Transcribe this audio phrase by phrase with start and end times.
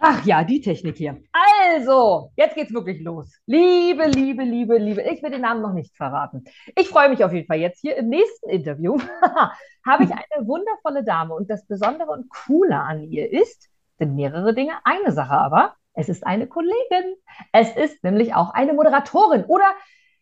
[0.00, 1.20] Ach ja, die Technik hier.
[1.32, 3.32] Also, jetzt geht's wirklich los.
[3.46, 6.44] Liebe, liebe, liebe, liebe, ich will den Namen noch nicht verraten.
[6.76, 8.98] Ich freue mich auf jeden Fall jetzt hier im nächsten Interview
[9.86, 13.68] habe ich eine wundervolle Dame und das Besondere und Coole an ihr ist,
[13.98, 14.72] sind mehrere Dinge.
[14.84, 17.16] Eine Sache aber, es ist eine Kollegin.
[17.52, 19.66] Es ist nämlich auch eine Moderatorin oder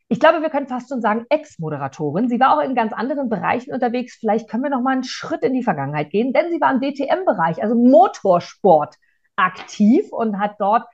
[0.08, 2.28] ich glaube, wir können fast schon sagen Ex-Moderatorin.
[2.28, 4.16] Sie war auch in ganz anderen Bereichen unterwegs.
[4.18, 6.80] Vielleicht können wir noch mal einen Schritt in die Vergangenheit gehen, denn sie war im
[6.80, 8.96] DTM-Bereich, also Motorsport
[9.34, 10.86] aktiv und hat dort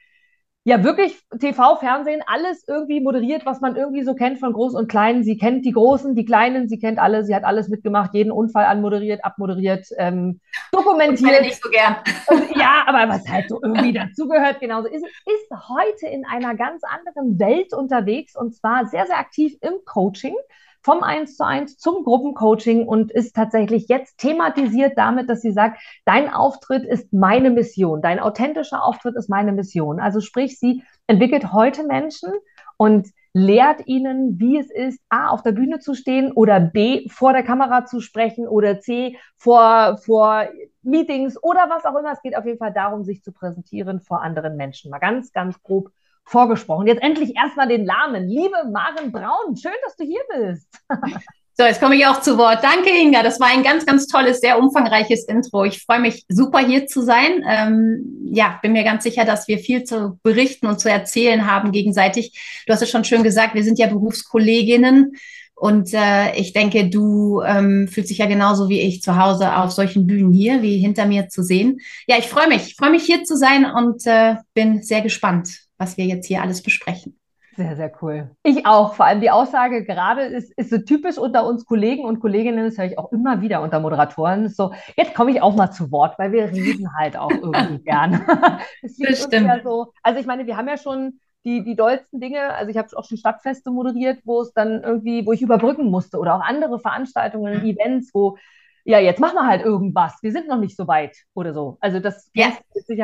[0.64, 4.88] ja wirklich TV, Fernsehen, alles irgendwie moderiert, was man irgendwie so kennt von Groß und
[4.88, 5.24] Kleinen.
[5.24, 8.66] Sie kennt die Großen, die Kleinen, sie kennt alle, sie hat alles mitgemacht, jeden Unfall
[8.66, 11.40] anmoderiert, abmoderiert, ähm, dokumentiert.
[11.40, 11.96] Ich nicht so gern.
[12.28, 16.82] Und, ja, aber was halt so irgendwie dazugehört, genauso ist, ist heute in einer ganz
[16.84, 20.34] anderen Welt unterwegs und zwar sehr, sehr aktiv im Coaching
[20.82, 25.80] vom 1 zu 1 zum Gruppencoaching und ist tatsächlich jetzt thematisiert damit, dass sie sagt,
[26.04, 30.00] dein Auftritt ist meine Mission, dein authentischer Auftritt ist meine Mission.
[30.00, 32.30] Also sprich, sie entwickelt heute Menschen
[32.76, 37.32] und lehrt ihnen, wie es ist, A, auf der Bühne zu stehen oder B, vor
[37.32, 40.48] der Kamera zu sprechen oder C, vor, vor
[40.82, 42.12] Meetings oder was auch immer.
[42.12, 44.90] Es geht auf jeden Fall darum, sich zu präsentieren vor anderen Menschen.
[44.90, 45.90] Mal ganz, ganz grob
[46.24, 46.86] vorgesprochen.
[46.86, 48.28] Jetzt endlich erstmal den Namen.
[48.28, 50.68] Liebe Maren Braun, schön, dass du hier bist.
[51.54, 52.64] So, jetzt komme ich auch zu Wort.
[52.64, 53.22] Danke, Inga.
[53.22, 55.64] Das war ein ganz, ganz tolles, sehr umfangreiches Intro.
[55.64, 57.44] Ich freue mich super hier zu sein.
[57.46, 61.70] Ähm, ja, bin mir ganz sicher, dass wir viel zu berichten und zu erzählen haben
[61.70, 62.64] gegenseitig.
[62.66, 65.12] Du hast es schon schön gesagt, wir sind ja Berufskolleginnen.
[65.54, 69.72] Und äh, ich denke, du ähm, fühlst dich ja genauso wie ich zu Hause auf
[69.72, 71.80] solchen Bühnen hier, wie hinter mir zu sehen.
[72.06, 72.68] Ja, ich freue mich.
[72.68, 76.42] Ich freue mich hier zu sein und äh, bin sehr gespannt, was wir jetzt hier
[76.42, 77.18] alles besprechen.
[77.54, 78.30] Sehr, sehr cool.
[78.44, 78.94] Ich auch.
[78.94, 82.78] Vor allem die Aussage gerade ist, ist so typisch unter uns Kollegen und Kolleginnen, das
[82.78, 84.48] höre ich auch immer wieder unter Moderatoren.
[84.48, 88.24] So, jetzt komme ich auch mal zu Wort, weil wir reden halt auch irgendwie gern.
[88.82, 89.48] das stimmt.
[89.48, 92.78] Ja so, also ich meine, wir haben ja schon die, die dollsten Dinge, also ich
[92.78, 96.40] habe auch schon Stadtfeste moderiert, wo es dann irgendwie, wo ich überbrücken musste oder auch
[96.40, 97.66] andere Veranstaltungen, mhm.
[97.66, 98.38] Events, wo
[98.84, 100.18] ja, jetzt machen wir halt irgendwas.
[100.22, 101.76] Wir sind noch nicht so weit oder so.
[101.80, 102.52] Also das ja.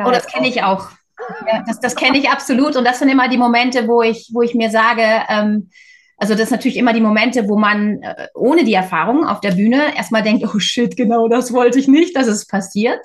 [0.05, 0.89] Oh, das kenne ich auch.
[1.47, 2.75] Ja, das, das kenne ich absolut.
[2.75, 5.69] Und das sind immer die Momente, wo ich, wo ich mir sage, ähm,
[6.19, 9.51] also das sind natürlich immer die Momente, wo man äh, ohne die Erfahrung auf der
[9.51, 12.99] Bühne erstmal denkt, oh shit, genau das wollte ich nicht, dass es passiert.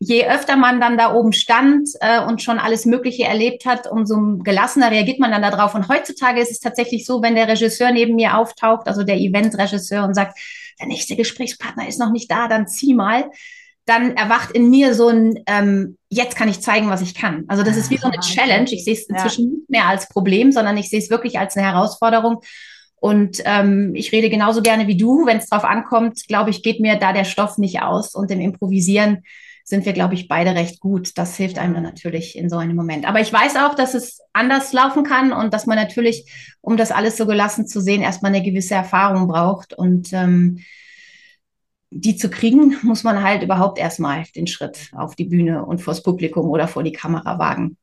[0.00, 4.36] Je öfter man dann da oben stand äh, und schon alles Mögliche erlebt hat, umso
[4.38, 5.74] gelassener reagiert man dann darauf.
[5.74, 10.04] Und heutzutage ist es tatsächlich so, wenn der Regisseur neben mir auftaucht, also der Eventregisseur
[10.04, 10.38] und sagt,
[10.78, 13.30] der nächste Gesprächspartner ist noch nicht da, dann zieh mal
[13.88, 17.44] dann erwacht in mir so ein, ähm, jetzt kann ich zeigen, was ich kann.
[17.48, 18.70] Also das ist wie so eine Challenge.
[18.70, 19.50] Ich sehe es inzwischen ja.
[19.52, 22.40] nicht mehr als Problem, sondern ich sehe es wirklich als eine Herausforderung.
[23.00, 25.24] Und ähm, ich rede genauso gerne wie du.
[25.24, 28.14] Wenn es drauf ankommt, glaube ich, geht mir da der Stoff nicht aus.
[28.14, 29.22] Und im Improvisieren
[29.64, 31.16] sind wir, glaube ich, beide recht gut.
[31.16, 33.06] Das hilft einem dann natürlich in so einem Moment.
[33.06, 36.90] Aber ich weiß auch, dass es anders laufen kann und dass man natürlich, um das
[36.90, 39.74] alles so gelassen zu sehen, erstmal eine gewisse Erfahrung braucht.
[39.74, 40.60] Und ähm,
[41.90, 46.02] die zu kriegen, muss man halt überhaupt erstmal den Schritt auf die Bühne und vors
[46.02, 47.76] Publikum oder vor die Kamera wagen.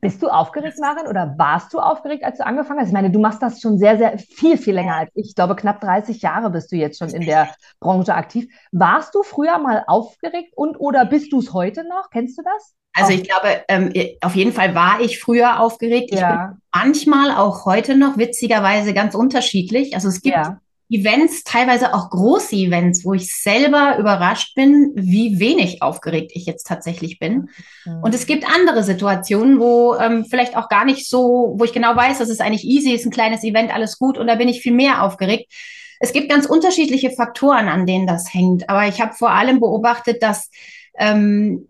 [0.00, 2.88] Bist du aufgeregt, Maren, oder warst du aufgeregt, als du angefangen hast?
[2.88, 5.28] Ich meine, du machst das schon sehr, sehr viel, viel länger als ich.
[5.28, 7.50] Ich glaube, knapp 30 Jahre bist du jetzt schon in der
[7.80, 8.46] Branche aktiv.
[8.72, 12.10] Warst du früher mal aufgeregt und oder bist du es heute noch?
[12.10, 12.74] Kennst du das?
[12.94, 16.10] Also ich glaube, ähm, auf jeden Fall war ich früher aufgeregt.
[16.12, 16.46] Ich ja.
[16.46, 19.94] bin manchmal auch heute noch witzigerweise ganz unterschiedlich.
[19.94, 20.60] Also es gibt ja.
[20.88, 26.66] Events, teilweise auch große Events, wo ich selber überrascht bin, wie wenig aufgeregt ich jetzt
[26.66, 27.48] tatsächlich bin.
[27.84, 28.02] Mhm.
[28.02, 31.96] Und es gibt andere Situationen, wo ähm, vielleicht auch gar nicht so, wo ich genau
[31.96, 34.60] weiß, das ist eigentlich easy, ist ein kleines Event, alles gut und da bin ich
[34.60, 35.52] viel mehr aufgeregt.
[35.98, 38.68] Es gibt ganz unterschiedliche Faktoren, an denen das hängt.
[38.68, 40.50] Aber ich habe vor allem beobachtet, dass
[40.98, 41.66] ähm,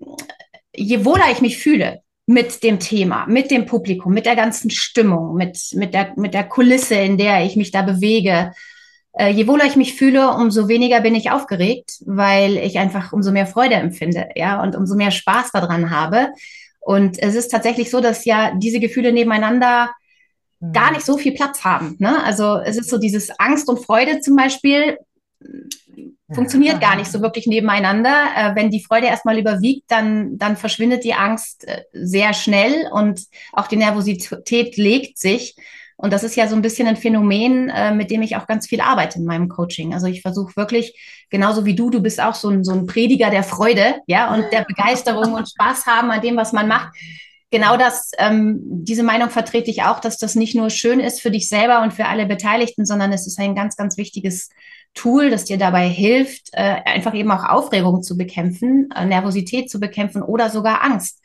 [0.74, 5.36] je wohler ich mich fühle, mit dem Thema, mit dem Publikum, mit der ganzen Stimmung,
[5.36, 8.52] mit, mit, der, mit der Kulisse, in der ich mich da bewege,
[9.18, 13.32] äh, je wohler ich mich fühle, umso weniger bin ich aufgeregt, weil ich einfach umso
[13.32, 16.28] mehr Freude empfinde, ja, und umso mehr Spaß daran habe.
[16.80, 19.90] Und es ist tatsächlich so, dass ja diese Gefühle nebeneinander
[20.60, 20.72] mhm.
[20.72, 21.96] gar nicht so viel Platz haben.
[21.98, 22.22] Ne?
[22.22, 24.98] Also es ist so dieses Angst und Freude zum Beispiel
[26.32, 28.26] funktioniert gar nicht so wirklich nebeneinander.
[28.36, 33.22] Äh, wenn die Freude erstmal überwiegt, dann, dann verschwindet die Angst äh, sehr schnell und
[33.52, 35.56] auch die Nervosität legt sich.
[35.96, 38.66] Und das ist ja so ein bisschen ein Phänomen, äh, mit dem ich auch ganz
[38.66, 39.94] viel arbeite in meinem Coaching.
[39.94, 43.30] Also ich versuche wirklich, genauso wie du, du bist auch so ein, so ein Prediger
[43.30, 46.94] der Freude, ja, und der Begeisterung und Spaß haben an dem, was man macht.
[47.50, 51.30] Genau das, ähm, diese Meinung vertrete ich auch, dass das nicht nur schön ist für
[51.30, 54.50] dich selber und für alle Beteiligten, sondern es ist ein ganz, ganz wichtiges
[54.92, 59.78] Tool, das dir dabei hilft, äh, einfach eben auch Aufregung zu bekämpfen, äh, Nervosität zu
[59.78, 61.22] bekämpfen oder sogar Angst.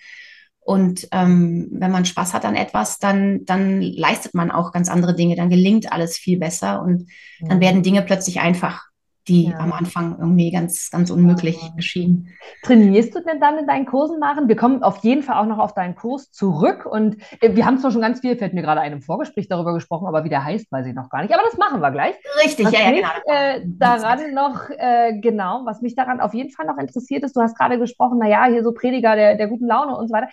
[0.71, 5.13] Und ähm, wenn man Spaß hat an etwas, dann, dann leistet man auch ganz andere
[5.13, 7.09] Dinge, dann gelingt alles viel besser und
[7.41, 7.61] dann mhm.
[7.61, 8.85] werden Dinge plötzlich einfach
[9.27, 9.57] die ja.
[9.59, 11.69] am Anfang irgendwie ganz, ganz unmöglich ja.
[11.75, 12.29] erschienen.
[12.63, 14.47] Trainierst du denn dann in deinen Kursen, Maren?
[14.47, 17.77] Wir kommen auf jeden Fall auch noch auf deinen Kurs zurück und äh, wir haben
[17.77, 20.71] zwar schon ganz viel, fällt mir gerade einem Vorgespräch darüber gesprochen, aber wie der heißt,
[20.71, 21.33] weiß ich noch gar nicht.
[21.33, 22.15] Aber das machen wir gleich.
[22.43, 23.37] Richtig, was ja, mich, ja, genau.
[23.37, 27.41] Äh, daran noch, äh, genau, was mich daran auf jeden Fall noch interessiert ist, du
[27.41, 30.29] hast gerade gesprochen, naja, hier so Prediger der, der guten Laune und so weiter.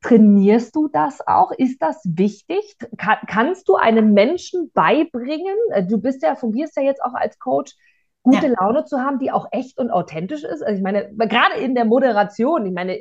[0.00, 1.50] Trainierst du das auch?
[1.50, 2.76] Ist das wichtig?
[2.96, 5.56] Kann, kannst du einem Menschen beibringen?
[5.70, 7.74] Äh, du bist ja, fungierst ja jetzt auch als Coach
[8.22, 8.54] gute ja.
[8.60, 10.62] Laune zu haben, die auch echt und authentisch ist.
[10.62, 12.98] Also ich meine, gerade in der Moderation, ich meine,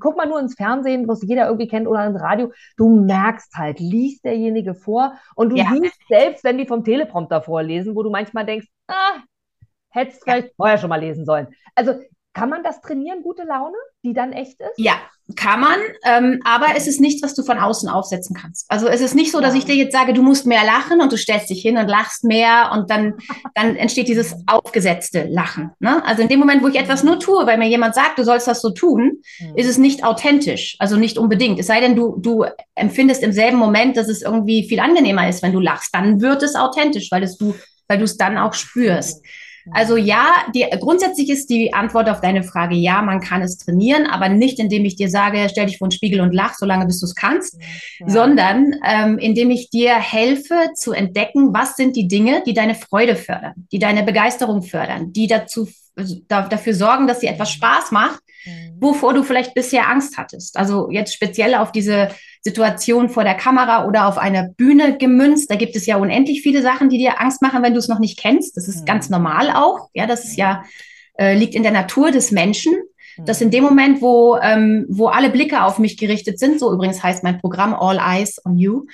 [0.00, 3.78] guck mal nur ins Fernsehen, was jeder irgendwie kennt oder ins Radio, du merkst halt,
[3.80, 5.66] liest derjenige vor und du ja.
[5.70, 9.20] siehst selbst, wenn die vom Teleprompter vorlesen, wo du manchmal denkst, ah,
[9.90, 10.54] hättest vielleicht ja.
[10.56, 11.48] vorher schon mal lesen sollen.
[11.74, 11.94] Also
[12.34, 14.72] kann man das trainieren, gute Laune, die dann echt ist?
[14.76, 14.94] Ja,
[15.36, 18.66] kann man, ähm, aber es ist nichts, was du von außen aufsetzen kannst.
[18.68, 21.12] Also es ist nicht so, dass ich dir jetzt sage, du musst mehr lachen und
[21.12, 23.14] du stellst dich hin und lachst mehr und dann,
[23.54, 25.70] dann entsteht dieses aufgesetzte Lachen.
[25.78, 26.04] Ne?
[26.04, 28.48] Also in dem Moment, wo ich etwas nur tue, weil mir jemand sagt, du sollst
[28.48, 29.56] das so tun, mhm.
[29.56, 31.60] ist es nicht authentisch, also nicht unbedingt.
[31.60, 32.44] Es sei denn, du, du
[32.74, 35.94] empfindest im selben Moment, dass es irgendwie viel angenehmer ist, wenn du lachst.
[35.94, 37.54] Dann wird es authentisch, weil es du,
[37.86, 39.24] weil du es dann auch spürst.
[39.64, 39.72] Mhm.
[39.72, 44.06] Also ja, die, grundsätzlich ist die Antwort auf deine Frage ja, man kann es trainieren,
[44.06, 47.00] aber nicht indem ich dir sage, stell dich vor den Spiegel und lach, solange bis
[47.00, 47.58] du es kannst,
[48.00, 48.08] ja.
[48.08, 53.16] sondern ähm, indem ich dir helfe zu entdecken, was sind die Dinge, die deine Freude
[53.16, 55.70] fördern, die deine Begeisterung fördern, die dazu da,
[56.28, 57.54] dafür sorgen, dass dir etwas mhm.
[57.54, 58.76] Spaß macht, mhm.
[58.80, 60.56] wovor du vielleicht bisher Angst hattest.
[60.56, 62.10] Also jetzt speziell auf diese
[62.40, 65.50] Situation vor der Kamera oder auf einer Bühne gemünzt.
[65.50, 68.00] Da gibt es ja unendlich viele Sachen, die dir Angst machen, wenn du es noch
[68.00, 68.56] nicht kennst.
[68.56, 68.86] Das ist mhm.
[68.86, 69.88] ganz normal auch.
[69.94, 70.64] Ja, das ist ja,
[71.18, 72.74] äh, liegt in der Natur des Menschen
[73.18, 77.02] dass in dem Moment, wo, ähm, wo alle Blicke auf mich gerichtet sind, so übrigens
[77.02, 78.86] heißt mein Programm All Eyes on You,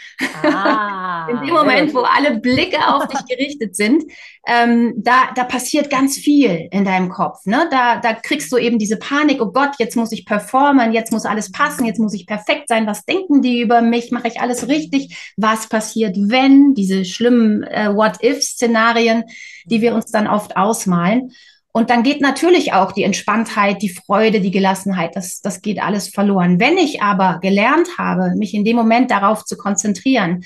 [0.42, 4.04] ah, in dem Moment, wo alle Blicke auf dich gerichtet sind,
[4.46, 7.44] ähm, da, da passiert ganz viel in deinem Kopf.
[7.44, 7.68] Ne?
[7.70, 11.26] Da, da kriegst du eben diese Panik, oh Gott, jetzt muss ich performen, jetzt muss
[11.26, 14.68] alles passen, jetzt muss ich perfekt sein, was denken die über mich, mache ich alles
[14.68, 19.24] richtig, was passiert, wenn, diese schlimmen äh, What-If-Szenarien,
[19.66, 21.32] die wir uns dann oft ausmalen.
[21.72, 26.08] Und dann geht natürlich auch die Entspanntheit, die Freude, die Gelassenheit, das, das geht alles
[26.08, 26.58] verloren.
[26.58, 30.44] Wenn ich aber gelernt habe, mich in dem Moment darauf zu konzentrieren,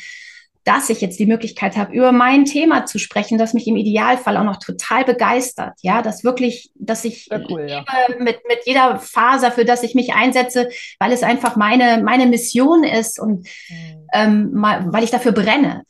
[0.65, 4.37] dass ich jetzt die Möglichkeit habe, über mein Thema zu sprechen, das mich im Idealfall
[4.39, 5.75] auch noch total begeistert.
[5.83, 7.85] Ja, dass wirklich, dass ich cool, ja.
[8.19, 12.83] mit, mit jeder Faser, für das ich mich einsetze, weil es einfach meine, meine Mission
[12.83, 14.09] ist und mhm.
[14.15, 14.51] ähm,
[14.87, 15.85] weil ich dafür brenne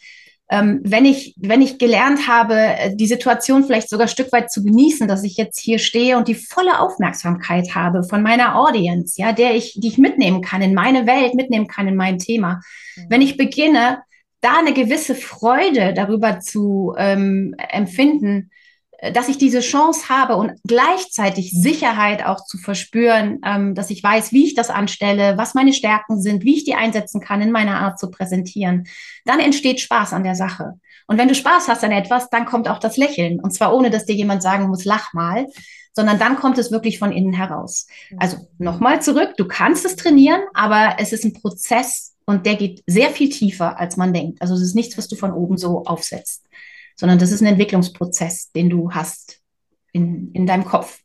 [0.50, 4.50] ähm, wenn ich, wenn ich gelernt habe, äh, die Situation vielleicht sogar ein Stück weit
[4.50, 9.20] zu genießen, dass ich jetzt hier stehe und die volle Aufmerksamkeit habe von meiner Audience,
[9.20, 12.60] ja, der ich, die ich mitnehmen kann in meine Welt, mitnehmen kann in mein Thema.
[12.96, 13.06] Mhm.
[13.08, 14.02] Wenn ich beginne,
[14.42, 18.50] da eine gewisse Freude darüber zu ähm, empfinden,
[19.12, 24.32] dass ich diese Chance habe und gleichzeitig Sicherheit auch zu verspüren, ähm, dass ich weiß,
[24.32, 27.80] wie ich das anstelle, was meine Stärken sind, wie ich die einsetzen kann in meiner
[27.80, 28.86] Art zu präsentieren,
[29.24, 30.74] dann entsteht Spaß an der Sache.
[31.06, 33.40] Und wenn du Spaß hast an etwas, dann kommt auch das Lächeln.
[33.40, 35.46] Und zwar ohne, dass dir jemand sagen muss, lach mal,
[35.92, 37.86] sondern dann kommt es wirklich von innen heraus.
[38.16, 42.82] Also nochmal zurück, du kannst es trainieren, aber es ist ein Prozess und der geht
[42.86, 44.40] sehr viel tiefer, als man denkt.
[44.40, 46.44] Also es ist nichts, was du von oben so aufsetzt
[46.94, 49.40] sondern das ist ein Entwicklungsprozess, den du hast
[49.92, 51.00] in, in deinem Kopf.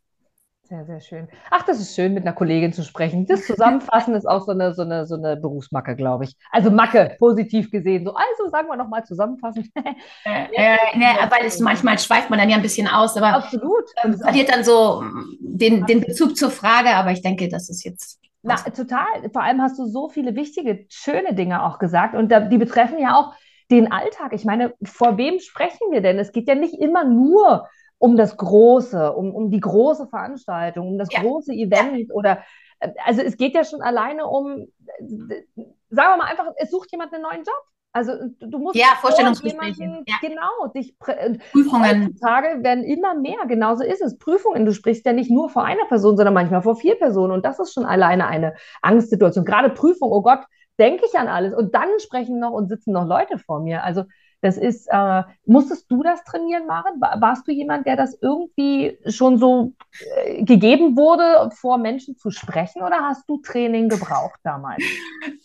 [0.69, 1.27] Sehr, sehr schön.
[1.49, 3.25] Ach, das ist schön, mit einer Kollegin zu sprechen.
[3.25, 6.35] Das Zusammenfassen ist auch so eine, so eine, so eine Berufsmacke, glaube ich.
[6.51, 8.05] Also Macke, positiv gesehen.
[8.05, 9.67] So, also sagen wir nochmal zusammenfassend.
[10.25, 13.85] äh, äh, ne, weil es manchmal schweift man dann ja ein bisschen aus, aber Absolut.
[14.03, 15.03] Ähm, verliert dann so
[15.39, 18.19] den, den Bezug zur Frage, aber ich denke, das ist jetzt.
[18.43, 19.07] Na, total.
[19.33, 22.99] Vor allem hast du so viele wichtige, schöne Dinge auch gesagt und da, die betreffen
[22.99, 23.33] ja auch
[23.71, 24.33] den Alltag.
[24.33, 26.19] Ich meine, vor wem sprechen wir denn?
[26.19, 30.97] Es geht ja nicht immer nur um das Große, um, um die große Veranstaltung, um
[30.97, 31.21] das ja.
[31.21, 32.39] große Event oder
[32.79, 34.67] äh, also es geht ja schon alleine um,
[34.99, 37.61] sagen wir mal einfach, es sucht jemand einen neuen Job.
[37.91, 40.03] Also du musst ja, Vorstellungsgespräche.
[40.05, 40.15] Ja.
[40.21, 42.15] genau dich Prüfungen.
[42.21, 43.47] Tage werden immer mehr.
[43.47, 44.19] Genauso ist es.
[44.19, 44.65] Prüfungen.
[44.65, 47.33] Du sprichst ja nicht nur vor einer Person, sondern manchmal vor vier Personen.
[47.33, 49.43] Und das ist schon alleine eine Angstsituation.
[49.43, 50.11] Gerade Prüfung.
[50.11, 50.41] Oh Gott,
[50.79, 53.83] denke ich an alles und dann sprechen noch und sitzen noch Leute vor mir.
[53.83, 54.03] Also
[54.41, 56.99] das ist, äh, musstest du das trainieren, Maren?
[56.99, 59.73] Warst du jemand, der das irgendwie schon so
[60.15, 64.81] äh, gegeben wurde, vor Menschen zu sprechen oder hast du Training gebraucht damals?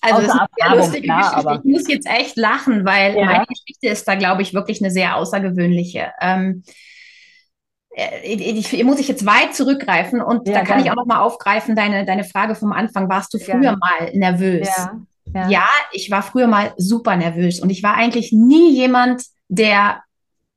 [0.00, 1.38] Also das ist eine lustige klar, Geschichte.
[1.38, 1.60] Aber...
[1.64, 3.24] Ich muss jetzt echt lachen, weil ja.
[3.24, 6.12] meine Geschichte ist da, glaube ich, wirklich eine sehr außergewöhnliche.
[6.20, 6.62] Ähm,
[7.96, 10.82] äh, ich, ich, muss ich jetzt weit zurückgreifen und ja, da kann gerne.
[10.82, 13.08] ich auch noch mal aufgreifen, deine, deine Frage vom Anfang.
[13.08, 13.78] Warst du früher gerne.
[13.78, 14.68] mal nervös?
[14.76, 15.00] Ja,
[15.34, 15.48] ja.
[15.48, 20.02] ja, ich war früher mal super nervös und ich war eigentlich nie jemand, der,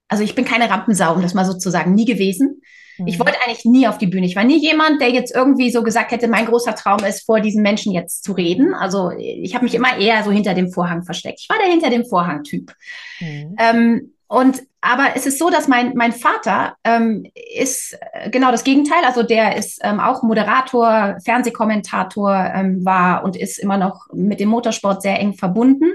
[0.07, 2.61] also ich bin keine Rampensau, um das mal so zu sagen, nie gewesen.
[3.05, 3.25] Ich mhm.
[3.25, 4.25] wollte eigentlich nie auf die Bühne.
[4.25, 7.39] Ich war nie jemand, der jetzt irgendwie so gesagt hätte, mein großer Traum ist, vor
[7.39, 8.73] diesen Menschen jetzt zu reden.
[8.73, 11.39] Also ich habe mich immer eher so hinter dem Vorhang versteckt.
[11.41, 12.73] Ich war der hinter dem Vorhang-Typ.
[13.19, 13.55] Mhm.
[13.59, 17.25] Ähm, und aber es ist so, dass mein, mein Vater ähm,
[17.57, 19.03] ist äh, genau das Gegenteil.
[19.05, 24.49] Also der ist ähm, auch Moderator, Fernsehkommentator ähm, war und ist immer noch mit dem
[24.49, 25.91] Motorsport sehr eng verbunden.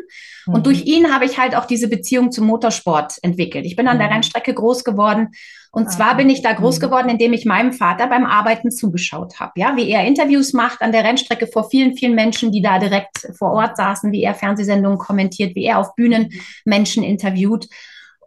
[0.47, 0.55] Mhm.
[0.55, 3.65] Und durch ihn habe ich halt auch diese Beziehung zum Motorsport entwickelt.
[3.67, 4.15] Ich bin an der mhm.
[4.15, 5.29] Rennstrecke groß geworden.
[5.75, 6.83] Und zwar bin ich da groß mhm.
[6.83, 9.53] geworden, indem ich meinem Vater beim Arbeiten zugeschaut habe.
[9.57, 13.27] Ja, wie er Interviews macht an der Rennstrecke vor vielen, vielen Menschen, die da direkt
[13.39, 16.41] vor Ort saßen, wie er Fernsehsendungen kommentiert, wie er auf Bühnen mhm.
[16.67, 17.69] Menschen interviewt.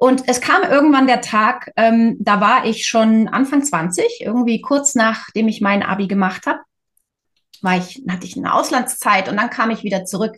[0.05, 4.93] Und es kam irgendwann der Tag, ähm, da war ich schon Anfang 20, irgendwie kurz
[4.93, 6.59] nachdem ich mein Abi gemacht habe,
[7.63, 10.35] war ich, hatte ich eine Auslandszeit und dann kam ich wieder zurück.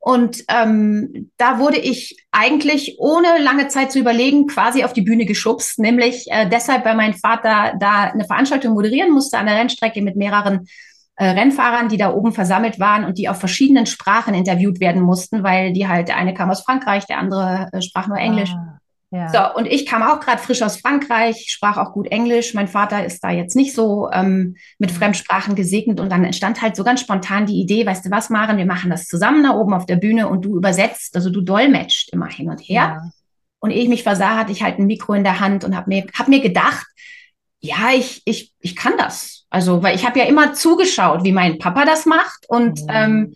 [0.00, 5.24] Und ähm, da wurde ich eigentlich ohne lange Zeit zu überlegen quasi auf die Bühne
[5.24, 10.02] geschubst, nämlich äh, deshalb, weil mein Vater da eine Veranstaltung moderieren musste an der Rennstrecke
[10.02, 10.66] mit mehreren
[11.14, 15.44] äh, Rennfahrern, die da oben versammelt waren und die auf verschiedenen Sprachen interviewt werden mussten,
[15.44, 18.50] weil die halt, der eine kam aus Frankreich, der andere äh, sprach nur Englisch.
[18.50, 18.80] Ah.
[19.10, 19.28] Ja.
[19.28, 22.54] So, und ich kam auch gerade frisch aus Frankreich, sprach auch gut Englisch.
[22.54, 24.96] Mein Vater ist da jetzt nicht so ähm, mit mhm.
[24.96, 26.00] Fremdsprachen gesegnet.
[26.00, 28.90] Und dann entstand halt so ganz spontan die Idee, weißt du was, Maren, wir machen
[28.90, 32.50] das zusammen da oben auf der Bühne und du übersetzt, also du dolmetscht immer hin
[32.50, 33.00] und her.
[33.00, 33.10] Ja.
[33.60, 35.88] Und ehe ich mich versah, hatte ich halt ein Mikro in der Hand und habe
[35.88, 36.86] mir, hab mir gedacht,
[37.60, 39.46] ja, ich, ich, ich kann das.
[39.50, 42.88] Also, weil ich habe ja immer zugeschaut, wie mein Papa das macht und mhm.
[42.90, 43.34] ähm,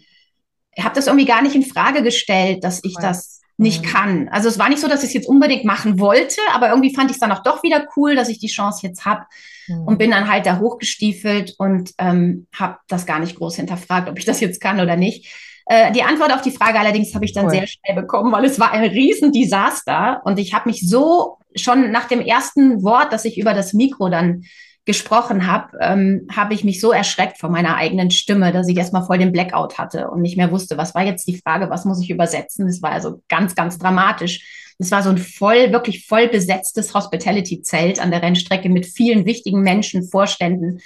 [0.78, 3.88] habe das irgendwie gar nicht in Frage gestellt, dass ich das nicht mhm.
[3.88, 4.28] kann.
[4.30, 7.10] Also es war nicht so, dass ich es jetzt unbedingt machen wollte, aber irgendwie fand
[7.10, 9.26] ich es dann auch doch wieder cool, dass ich die Chance jetzt habe
[9.68, 9.82] mhm.
[9.86, 14.18] und bin dann halt da hochgestiefelt und ähm, habe das gar nicht groß hinterfragt, ob
[14.18, 15.28] ich das jetzt kann oder nicht.
[15.66, 17.50] Äh, die Antwort auf die Frage allerdings habe ich dann cool.
[17.50, 22.08] sehr schnell bekommen, weil es war ein Riesendesaster und ich habe mich so schon nach
[22.08, 24.44] dem ersten Wort, das ich über das Mikro dann
[24.86, 29.04] gesprochen habe, ähm, habe ich mich so erschreckt vor meiner eigenen Stimme, dass ich erstmal
[29.04, 32.02] voll den Blackout hatte und nicht mehr wusste, was war jetzt die Frage, was muss
[32.02, 32.66] ich übersetzen.
[32.66, 34.74] Das war also ganz, ganz dramatisch.
[34.78, 39.60] Es war so ein voll, wirklich voll besetztes Hospitality-Zelt an der Rennstrecke mit vielen wichtigen
[39.60, 40.80] Menschen, Vorständen,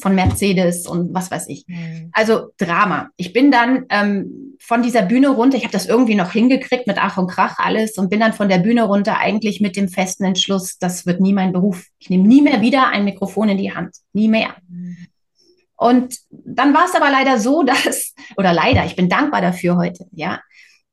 [0.00, 1.64] von Mercedes und was weiß ich.
[1.66, 2.10] Mhm.
[2.12, 3.10] Also Drama.
[3.16, 6.98] Ich bin dann ähm, von dieser Bühne runter, ich habe das irgendwie noch hingekriegt mit
[7.00, 10.24] Ach und Krach alles und bin dann von der Bühne runter eigentlich mit dem festen
[10.24, 11.86] Entschluss, das wird nie mein Beruf.
[11.98, 13.96] Ich nehme nie mehr wieder ein Mikrofon in die Hand.
[14.12, 14.56] Nie mehr.
[14.68, 14.96] Mhm.
[15.76, 20.06] Und dann war es aber leider so, dass, oder leider, ich bin dankbar dafür heute,
[20.12, 20.40] ja,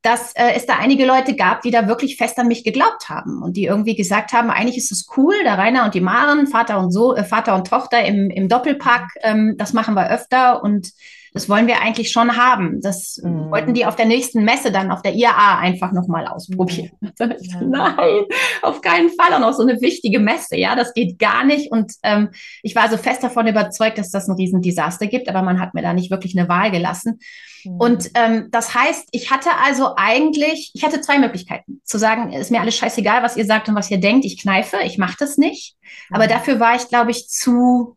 [0.07, 3.43] dass äh, es da einige Leute gab, die da wirklich fest an mich geglaubt haben
[3.43, 6.79] und die irgendwie gesagt haben, eigentlich ist es cool, der Rainer und die Maren, Vater
[6.79, 10.93] und so, äh, Vater und Tochter im, im Doppelpack, ähm, das machen wir öfter und
[11.37, 12.81] das wollen wir eigentlich schon haben.
[12.81, 13.51] Das mhm.
[13.51, 16.91] wollten die auf der nächsten Messe dann auf der IAA einfach nochmal ausprobieren.
[17.19, 17.61] Ja.
[17.61, 18.23] Nein,
[18.61, 19.35] auf keinen Fall.
[19.35, 20.57] Und auch so eine wichtige Messe.
[20.57, 21.71] Ja, das geht gar nicht.
[21.71, 22.29] Und ähm,
[22.63, 25.81] ich war so fest davon überzeugt, dass das ein Riesendesaster gibt, aber man hat mir
[25.81, 27.19] da nicht wirklich eine Wahl gelassen.
[27.63, 27.75] Mhm.
[27.77, 31.81] Und ähm, das heißt, ich hatte also eigentlich, ich hatte zwei Möglichkeiten.
[31.83, 34.77] Zu sagen, ist mir alles scheißegal, was ihr sagt und was ihr denkt, ich kneife,
[34.83, 35.75] ich mache das nicht.
[36.09, 36.29] Aber mhm.
[36.29, 37.96] dafür war ich, glaube ich, zu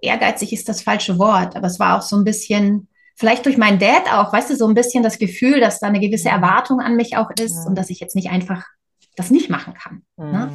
[0.00, 3.78] ehrgeizig ist das falsche Wort, aber es war auch so ein bisschen, vielleicht durch meinen
[3.78, 6.96] Dad auch, weißt du, so ein bisschen das Gefühl, dass da eine gewisse Erwartung an
[6.96, 7.64] mich auch ist ja.
[7.66, 8.64] und dass ich jetzt nicht einfach
[9.16, 10.02] das nicht machen kann.
[10.16, 10.54] Ne?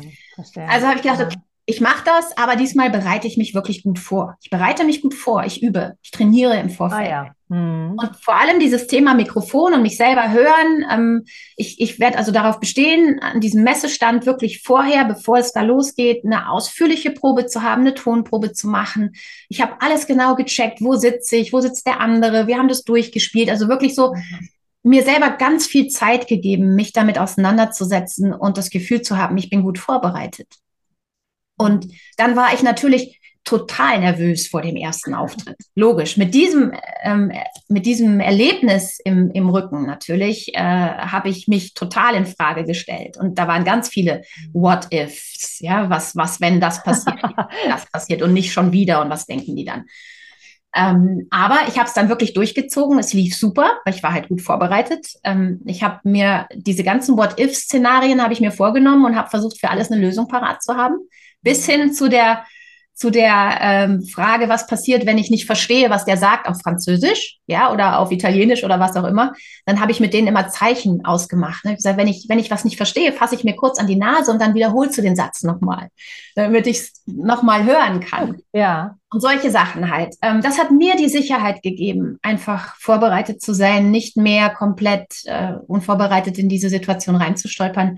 [0.67, 3.99] Also habe ich gedacht, okay, ich mache das, aber diesmal bereite ich mich wirklich gut
[3.99, 4.35] vor.
[4.41, 7.07] Ich bereite mich gut vor, ich übe, ich trainiere im Vorfeld.
[7.07, 7.35] Ah, ja.
[7.49, 7.97] mhm.
[7.99, 10.85] Und vor allem dieses Thema Mikrofon und mich selber hören.
[10.91, 11.25] Ähm,
[11.55, 16.25] ich ich werde also darauf bestehen, an diesem Messestand wirklich vorher, bevor es da losgeht,
[16.25, 19.13] eine ausführliche Probe zu haben, eine Tonprobe zu machen.
[19.47, 22.83] Ich habe alles genau gecheckt, wo sitze ich, wo sitzt der andere, wir haben das
[22.83, 23.49] durchgespielt.
[23.49, 24.13] Also wirklich so.
[24.13, 24.49] Mhm
[24.83, 29.47] mir selber ganz viel Zeit gegeben, mich damit auseinanderzusetzen und das Gefühl zu haben, ich
[29.47, 30.47] bin gut vorbereitet.
[31.61, 31.87] Und
[32.17, 35.57] dann war ich natürlich total nervös vor dem ersten Auftritt.
[35.75, 36.17] Logisch.
[36.17, 37.31] Mit diesem, ähm,
[37.67, 43.17] mit diesem Erlebnis im, im Rücken natürlich äh, habe ich mich total in Frage gestellt.
[43.17, 44.21] Und da waren ganz viele
[44.53, 45.59] What-Ifs.
[45.59, 47.19] Ja, was, was, wenn das passiert,
[47.67, 49.85] das passiert und nicht schon wieder und was denken die dann?
[50.73, 52.99] Ähm, aber ich habe es dann wirklich durchgezogen.
[52.99, 55.07] Es lief super, weil ich war halt gut vorbereitet.
[55.23, 59.69] Ähm, ich habe mir diese ganzen What-If-Szenarien habe ich mir vorgenommen und habe versucht, für
[59.69, 60.99] alles eine Lösung parat zu haben
[61.41, 62.43] bis hin zu der
[63.01, 67.39] zu der ähm, Frage, was passiert, wenn ich nicht verstehe, was der sagt auf Französisch,
[67.47, 69.33] ja, oder auf Italienisch oder was auch immer,
[69.65, 71.65] dann habe ich mit denen immer Zeichen ausgemacht.
[71.65, 71.71] Ne?
[71.71, 73.95] Ich gesagt, wenn ich, wenn ich was nicht verstehe, fasse ich mir kurz an die
[73.95, 75.87] Nase und dann wiederholst du den Satz nochmal,
[76.35, 78.37] damit ich es nochmal hören kann.
[78.53, 78.97] Ja.
[79.09, 80.13] Und solche Sachen halt.
[80.21, 85.53] Ähm, das hat mir die Sicherheit gegeben, einfach vorbereitet zu sein, nicht mehr komplett äh,
[85.65, 87.97] unvorbereitet in diese Situation reinzustolpern.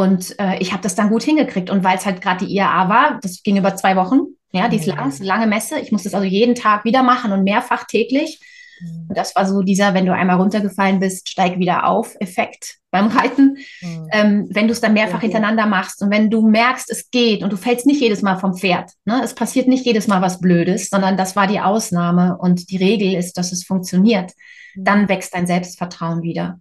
[0.00, 1.68] Und äh, ich habe das dann gut hingekriegt.
[1.68, 4.76] Und weil es halt gerade die IAA war, das ging über zwei Wochen, ja, die
[4.76, 4.94] ist mhm.
[4.94, 5.78] lang, lange Messe.
[5.78, 8.40] Ich musste es also jeden Tag wieder machen und mehrfach täglich.
[8.80, 9.06] Mhm.
[9.08, 13.08] Und das war so dieser, wenn du einmal runtergefallen bist, steig wieder auf Effekt beim
[13.08, 13.58] Reiten.
[13.82, 14.08] Mhm.
[14.10, 17.52] Ähm, wenn du es dann mehrfach hintereinander machst und wenn du merkst, es geht und
[17.52, 18.92] du fällst nicht jedes Mal vom Pferd.
[19.04, 19.20] Ne?
[19.22, 23.14] Es passiert nicht jedes Mal was Blödes, sondern das war die Ausnahme und die Regel
[23.14, 24.32] ist, dass es funktioniert.
[24.74, 24.84] Mhm.
[24.84, 26.58] Dann wächst dein Selbstvertrauen wieder.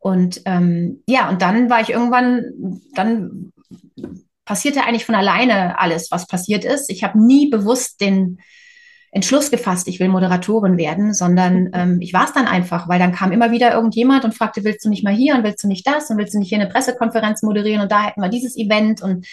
[0.00, 3.52] Und ähm, ja, und dann war ich irgendwann, dann
[4.44, 6.90] passierte eigentlich von alleine alles, was passiert ist.
[6.90, 8.40] Ich habe nie bewusst den
[9.12, 11.70] Entschluss gefasst, ich will Moderatorin werden, sondern mhm.
[11.74, 14.84] ähm, ich war es dann einfach, weil dann kam immer wieder irgendjemand und fragte, willst
[14.84, 16.70] du nicht mal hier und willst du nicht das und willst du nicht hier eine
[16.70, 19.26] Pressekonferenz moderieren und da hätten wir dieses Event und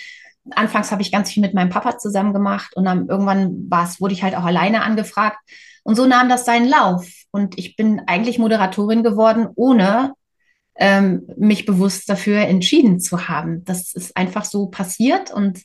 [0.51, 4.01] anfangs habe ich ganz viel mit meinem Papa zusammen gemacht und dann irgendwann war es,
[4.01, 5.37] wurde ich halt auch alleine angefragt
[5.83, 10.13] und so nahm das seinen Lauf und ich bin eigentlich Moderatorin geworden, ohne
[10.79, 13.63] ähm, mich bewusst dafür entschieden zu haben.
[13.65, 15.61] Das ist einfach so passiert und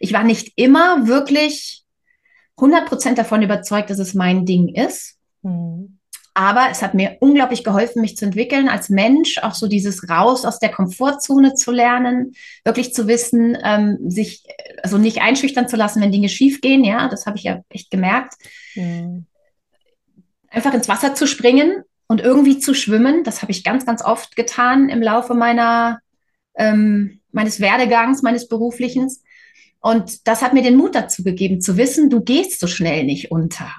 [0.00, 1.84] ich war nicht immer wirklich
[2.56, 5.16] 100 Prozent davon überzeugt, dass es mein Ding ist.
[5.42, 5.98] Mhm.
[6.34, 10.44] Aber es hat mir unglaublich geholfen, mich zu entwickeln als Mensch, auch so dieses raus
[10.44, 12.34] aus der Komfortzone zu lernen,
[12.64, 14.44] wirklich zu wissen, ähm, sich
[14.84, 16.84] also nicht einschüchtern zu lassen, wenn Dinge schief gehen.
[16.84, 18.34] Ja, das habe ich ja echt gemerkt.
[18.76, 19.26] Mhm.
[20.48, 23.22] Einfach ins Wasser zu springen und irgendwie zu schwimmen.
[23.22, 26.00] Das habe ich ganz, ganz oft getan im Laufe meiner,
[26.56, 29.08] ähm, meines Werdegangs, meines beruflichen.
[29.80, 33.30] Und das hat mir den Mut dazu gegeben, zu wissen, du gehst so schnell nicht
[33.30, 33.70] unter.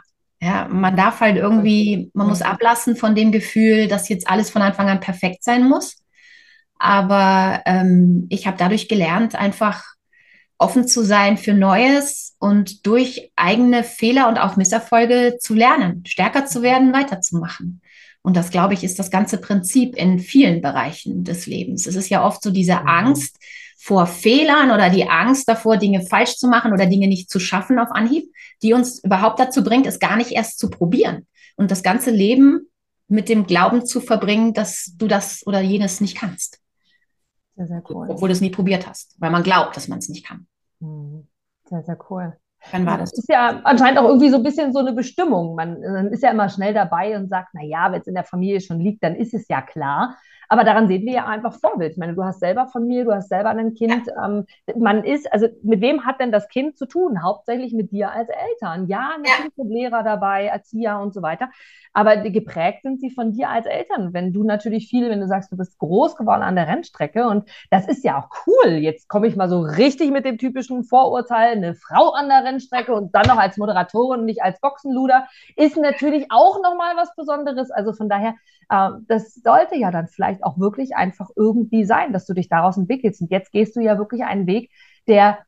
[0.41, 4.61] Ja, man darf halt irgendwie, man muss ablassen von dem Gefühl, dass jetzt alles von
[4.61, 5.97] Anfang an perfekt sein muss.
[6.75, 9.83] Aber ähm, ich habe dadurch gelernt, einfach
[10.57, 16.45] offen zu sein für Neues und durch eigene Fehler und auch Misserfolge zu lernen, stärker
[16.45, 17.81] zu werden, weiterzumachen.
[18.21, 21.87] Und das, glaube ich, ist das ganze Prinzip in vielen Bereichen des Lebens.
[21.87, 22.87] Es ist ja oft so diese mhm.
[22.87, 23.37] Angst
[23.77, 27.79] vor Fehlern oder die Angst davor, Dinge falsch zu machen oder Dinge nicht zu schaffen
[27.79, 28.29] auf Anhieb,
[28.61, 32.67] die uns überhaupt dazu bringt, es gar nicht erst zu probieren und das ganze Leben
[33.07, 36.59] mit dem Glauben zu verbringen, dass du das oder jenes nicht kannst.
[37.55, 38.07] Sehr, sehr cool.
[38.09, 40.45] Obwohl du es nie probiert hast, weil man glaubt, dass man es nicht kann.
[40.79, 41.27] Mhm.
[41.69, 42.37] Sehr, sehr cool.
[42.71, 43.11] Dann war das.
[43.11, 45.55] Das ist ja anscheinend auch irgendwie so ein bisschen so eine Bestimmung.
[45.55, 48.23] Man, man ist ja immer schnell dabei und sagt, na ja, wenn es in der
[48.23, 50.17] Familie schon liegt, dann ist es ja klar.
[50.51, 51.91] Aber daran sehen wir ja einfach Vorbild.
[51.91, 54.07] Ich meine, du hast selber Familie, du hast selber ein Kind.
[54.07, 54.25] Ja.
[54.25, 54.45] Ähm,
[54.75, 57.23] man ist, also mit wem hat denn das Kind zu tun?
[57.23, 58.87] Hauptsächlich mit dir als Eltern.
[58.87, 59.63] Ja, natürlich ja.
[59.63, 61.49] Lehrer dabei, Erzieher und so weiter.
[61.93, 64.13] Aber geprägt sind sie von dir als Eltern.
[64.13, 67.49] Wenn du natürlich viel, wenn du sagst, du bist groß geworden an der Rennstrecke und
[67.69, 68.73] das ist ja auch cool.
[68.73, 72.93] Jetzt komme ich mal so richtig mit dem typischen Vorurteil, eine Frau an der Rennstrecke
[72.93, 77.71] und dann noch als Moderatorin, nicht als Boxenluder, ist natürlich auch nochmal was Besonderes.
[77.71, 78.35] Also von daher,
[78.69, 82.77] äh, das sollte ja dann vielleicht auch wirklich einfach irgendwie sein, dass du dich daraus
[82.77, 83.21] entwickelst.
[83.21, 84.71] Und jetzt gehst du ja wirklich einen Weg,
[85.07, 85.39] der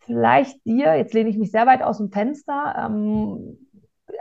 [0.00, 3.58] vielleicht dir, jetzt lehne ich mich sehr weit aus dem Fenster, ähm,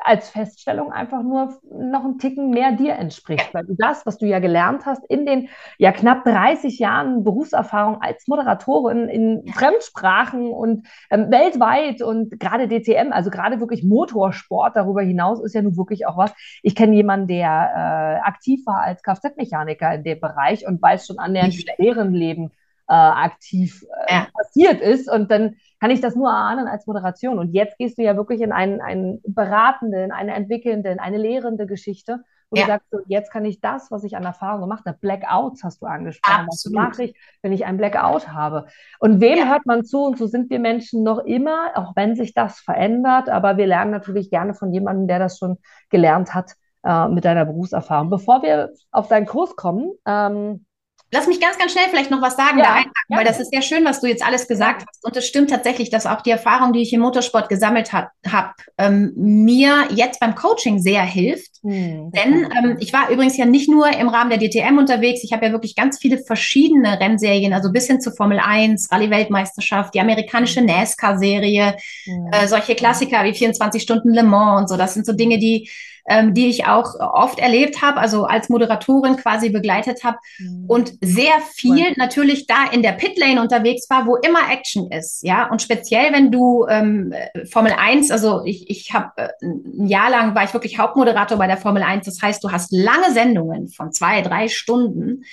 [0.01, 4.25] als Feststellung einfach nur noch einen Ticken mehr dir entspricht, weil du das, was du
[4.25, 10.87] ja gelernt hast in den ja knapp 30 Jahren Berufserfahrung als Moderatorin in Fremdsprachen und
[11.09, 16.07] ähm, weltweit und gerade DTM, also gerade wirklich Motorsport darüber hinaus ist ja nun wirklich
[16.07, 16.33] auch was.
[16.63, 21.19] Ich kenne jemanden, der äh, aktiv war als Kfz-Mechaniker in dem Bereich und weiß schon
[21.19, 22.51] annähernd, wie deren Leben
[22.89, 24.27] äh, aktiv äh, ja.
[24.33, 25.09] passiert ist.
[25.09, 27.39] Und dann kann ich das nur erahnen als Moderation.
[27.39, 32.19] Und jetzt gehst du ja wirklich in einen, einen beratenden, eine entwickelnde, eine lehrende Geschichte,
[32.49, 32.63] wo ja.
[32.63, 35.81] du sagst, so, jetzt kann ich das, was ich an Erfahrung gemacht habe, Blackouts hast
[35.81, 36.47] du angesprochen.
[36.47, 36.77] Absolut.
[36.77, 38.65] Was mache ich, wenn ich ein Blackout habe?
[38.99, 39.45] Und wem ja.
[39.45, 40.03] hört man zu?
[40.03, 43.29] Und so sind wir Menschen noch immer, auch wenn sich das verändert.
[43.29, 45.57] Aber wir lernen natürlich gerne von jemandem, der das schon
[45.89, 48.09] gelernt hat äh, mit deiner Berufserfahrung.
[48.09, 50.65] Bevor wir auf deinen Kurs kommen, ähm,
[51.11, 53.17] Lass mich ganz, ganz schnell vielleicht noch was sagen, ja, ja.
[53.17, 55.03] weil das ist sehr schön, was du jetzt alles gesagt hast.
[55.03, 59.13] Und es stimmt tatsächlich, dass auch die Erfahrung, die ich im Motorsport gesammelt habe, ähm,
[59.15, 61.63] mir jetzt beim Coaching sehr hilft.
[61.63, 62.11] Mhm.
[62.11, 65.47] Denn ähm, ich war übrigens ja nicht nur im Rahmen der DTM unterwegs, ich habe
[65.47, 70.59] ja wirklich ganz viele verschiedene Rennserien, also bis hin zu Formel 1, Rallye-Weltmeisterschaft, die amerikanische
[70.59, 70.67] hm.
[70.67, 72.29] NASCAR-Serie, mhm.
[72.31, 74.77] äh, solche Klassiker wie 24 Stunden Le Mans und so.
[74.77, 75.69] Das sind so Dinge, die
[76.07, 80.65] ähm, die ich auch oft erlebt habe, also als Moderatorin quasi begleitet habe mhm.
[80.67, 81.93] und sehr viel cool.
[81.97, 85.49] natürlich da in der Pitlane unterwegs war, wo immer Action ist, ja.
[85.49, 87.13] Und speziell, wenn du ähm,
[87.51, 91.47] Formel 1, also ich, ich habe äh, ein Jahr lang war ich wirklich Hauptmoderator bei
[91.47, 95.23] der Formel 1, das heißt, du hast lange Sendungen von zwei, drei Stunden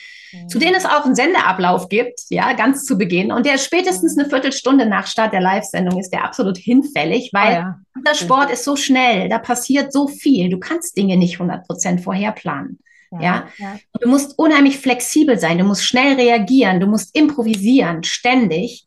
[0.48, 3.32] zu denen es auch einen Sendeablauf gibt, ja, ganz zu Beginn.
[3.32, 7.52] Und der spätestens eine Viertelstunde nach Start der Live-Sendung ist der absolut hinfällig, weil oh
[7.52, 7.78] ja.
[8.06, 10.48] der Sport ist so schnell, da passiert so viel.
[10.48, 12.78] Du kannst Dinge nicht 100 Prozent vorher planen.
[13.12, 13.48] Ja, ja?
[13.58, 13.76] ja.
[14.00, 18.84] Du musst unheimlich flexibel sein, du musst schnell reagieren, du musst improvisieren, ständig.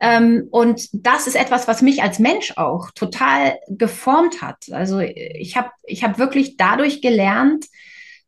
[0.00, 4.70] Ähm, und das ist etwas, was mich als Mensch auch total geformt hat.
[4.70, 7.66] Also ich habe ich hab wirklich dadurch gelernt,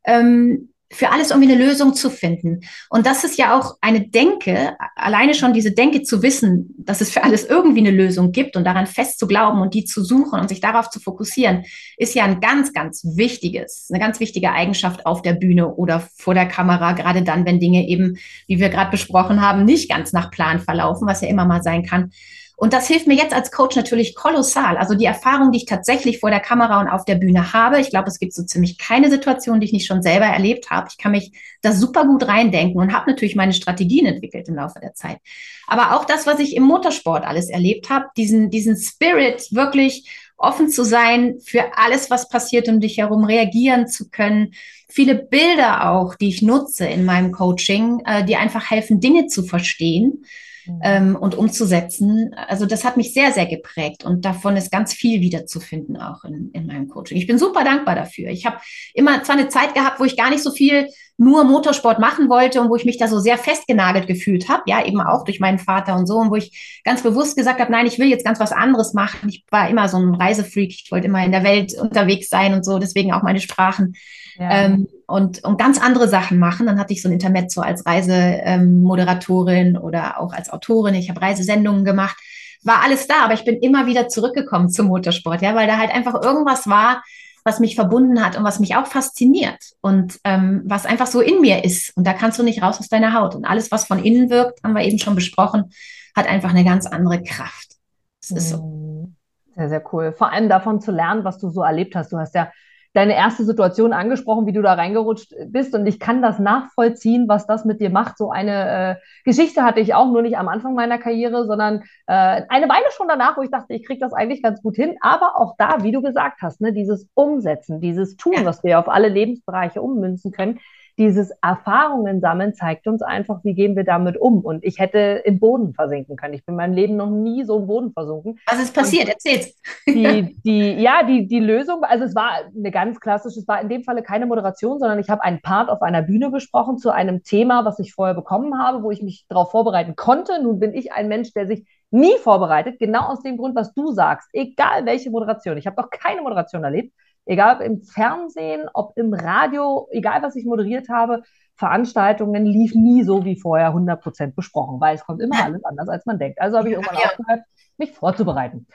[0.04, 2.60] ähm, für alles irgendwie eine Lösung zu finden.
[2.90, 7.10] Und das ist ja auch eine Denke, alleine schon diese Denke zu wissen, dass es
[7.10, 10.38] für alles irgendwie eine Lösung gibt und daran fest zu glauben und die zu suchen
[10.38, 11.64] und sich darauf zu fokussieren,
[11.96, 16.34] ist ja ein ganz, ganz wichtiges, eine ganz wichtige Eigenschaft auf der Bühne oder vor
[16.34, 20.30] der Kamera, gerade dann, wenn Dinge eben, wie wir gerade besprochen haben, nicht ganz nach
[20.30, 22.12] Plan verlaufen, was ja immer mal sein kann.
[22.58, 24.78] Und das hilft mir jetzt als Coach natürlich kolossal.
[24.78, 27.80] Also die Erfahrung, die ich tatsächlich vor der Kamera und auf der Bühne habe.
[27.80, 30.88] Ich glaube, es gibt so ziemlich keine Situation, die ich nicht schon selber erlebt habe.
[30.90, 34.80] Ich kann mich da super gut reindenken und habe natürlich meine Strategien entwickelt im Laufe
[34.80, 35.18] der Zeit.
[35.66, 40.70] Aber auch das, was ich im Motorsport alles erlebt habe, diesen, diesen Spirit wirklich offen
[40.70, 44.52] zu sein für alles, was passiert um dich herum, reagieren zu können.
[44.88, 49.42] Viele Bilder auch, die ich nutze in meinem Coaching, äh, die einfach helfen, Dinge zu
[49.42, 50.24] verstehen
[50.66, 50.80] Mhm.
[50.82, 52.34] ähm, und umzusetzen.
[52.34, 56.50] Also das hat mich sehr, sehr geprägt und davon ist ganz viel wiederzufinden auch in,
[56.52, 57.16] in meinem Coaching.
[57.16, 58.30] Ich bin super dankbar dafür.
[58.30, 58.58] Ich habe
[58.94, 62.60] immer zwar eine Zeit gehabt, wo ich gar nicht so viel nur Motorsport machen wollte
[62.60, 65.58] und wo ich mich da so sehr festgenagelt gefühlt habe, ja, eben auch durch meinen
[65.58, 68.38] Vater und so, und wo ich ganz bewusst gesagt habe, nein, ich will jetzt ganz
[68.38, 69.28] was anderes machen.
[69.28, 72.64] Ich war immer so ein Reisefreak, ich wollte immer in der Welt unterwegs sein und
[72.64, 73.94] so, deswegen auch meine Sprachen.
[74.38, 74.64] Ja.
[74.64, 76.66] Ähm, und, und ganz andere Sachen machen.
[76.66, 80.94] Dann hatte ich so ein Intermezzo als Reisemoderatorin ähm, oder auch als Autorin.
[80.94, 82.16] Ich habe Reisesendungen gemacht.
[82.62, 85.94] War alles da, aber ich bin immer wieder zurückgekommen zum Motorsport, ja, weil da halt
[85.94, 87.02] einfach irgendwas war,
[87.46, 91.40] was mich verbunden hat und was mich auch fasziniert und ähm, was einfach so in
[91.40, 91.96] mir ist.
[91.96, 93.36] Und da kannst du nicht raus aus deiner Haut.
[93.36, 95.70] Und alles, was von innen wirkt, haben wir eben schon besprochen,
[96.16, 97.76] hat einfach eine ganz andere Kraft.
[98.20, 98.62] Das ist so.
[98.62, 99.14] Mhm.
[99.54, 100.12] Sehr, sehr cool.
[100.12, 102.12] Vor allem davon zu lernen, was du so erlebt hast.
[102.12, 102.50] Du hast ja
[102.96, 105.74] deine erste Situation angesprochen, wie du da reingerutscht bist.
[105.74, 108.16] Und ich kann das nachvollziehen, was das mit dir macht.
[108.16, 112.42] So eine äh, Geschichte hatte ich auch, nur nicht am Anfang meiner Karriere, sondern äh,
[112.48, 114.96] eine Weile schon danach, wo ich dachte, ich kriege das eigentlich ganz gut hin.
[115.02, 118.88] Aber auch da, wie du gesagt hast, ne, dieses Umsetzen, dieses Tun, was wir auf
[118.88, 120.58] alle Lebensbereiche ummünzen können,
[120.98, 124.40] dieses Erfahrungen sammeln zeigt uns einfach, wie gehen wir damit um.
[124.40, 126.34] Und ich hätte im Boden versinken können.
[126.34, 128.38] Ich bin in meinem Leben noch nie so im Boden versunken.
[128.50, 129.08] Was ist passiert?
[129.08, 129.54] Erzähl's.
[129.86, 133.68] Die, die, ja, die, die Lösung, also es war eine ganz klassische, es war in
[133.68, 137.22] dem Falle keine Moderation, sondern ich habe einen Part auf einer Bühne gesprochen zu einem
[137.22, 140.42] Thema, was ich vorher bekommen habe, wo ich mich darauf vorbereiten konnte.
[140.42, 143.92] Nun bin ich ein Mensch, der sich nie vorbereitet, genau aus dem Grund, was du
[143.92, 144.28] sagst.
[144.32, 145.58] Egal welche Moderation.
[145.58, 146.92] Ich habe noch keine Moderation erlebt
[147.26, 151.22] egal ob im Fernsehen, ob im Radio, egal was ich moderiert habe,
[151.56, 155.88] Veranstaltungen liefen nie so wie vorher 100 Prozent besprochen, weil es kommt immer alles anders,
[155.88, 156.40] als man denkt.
[156.40, 157.10] Also habe ich irgendwann ja.
[157.10, 157.42] aufgehört,
[157.76, 158.66] mich vorzubereiten.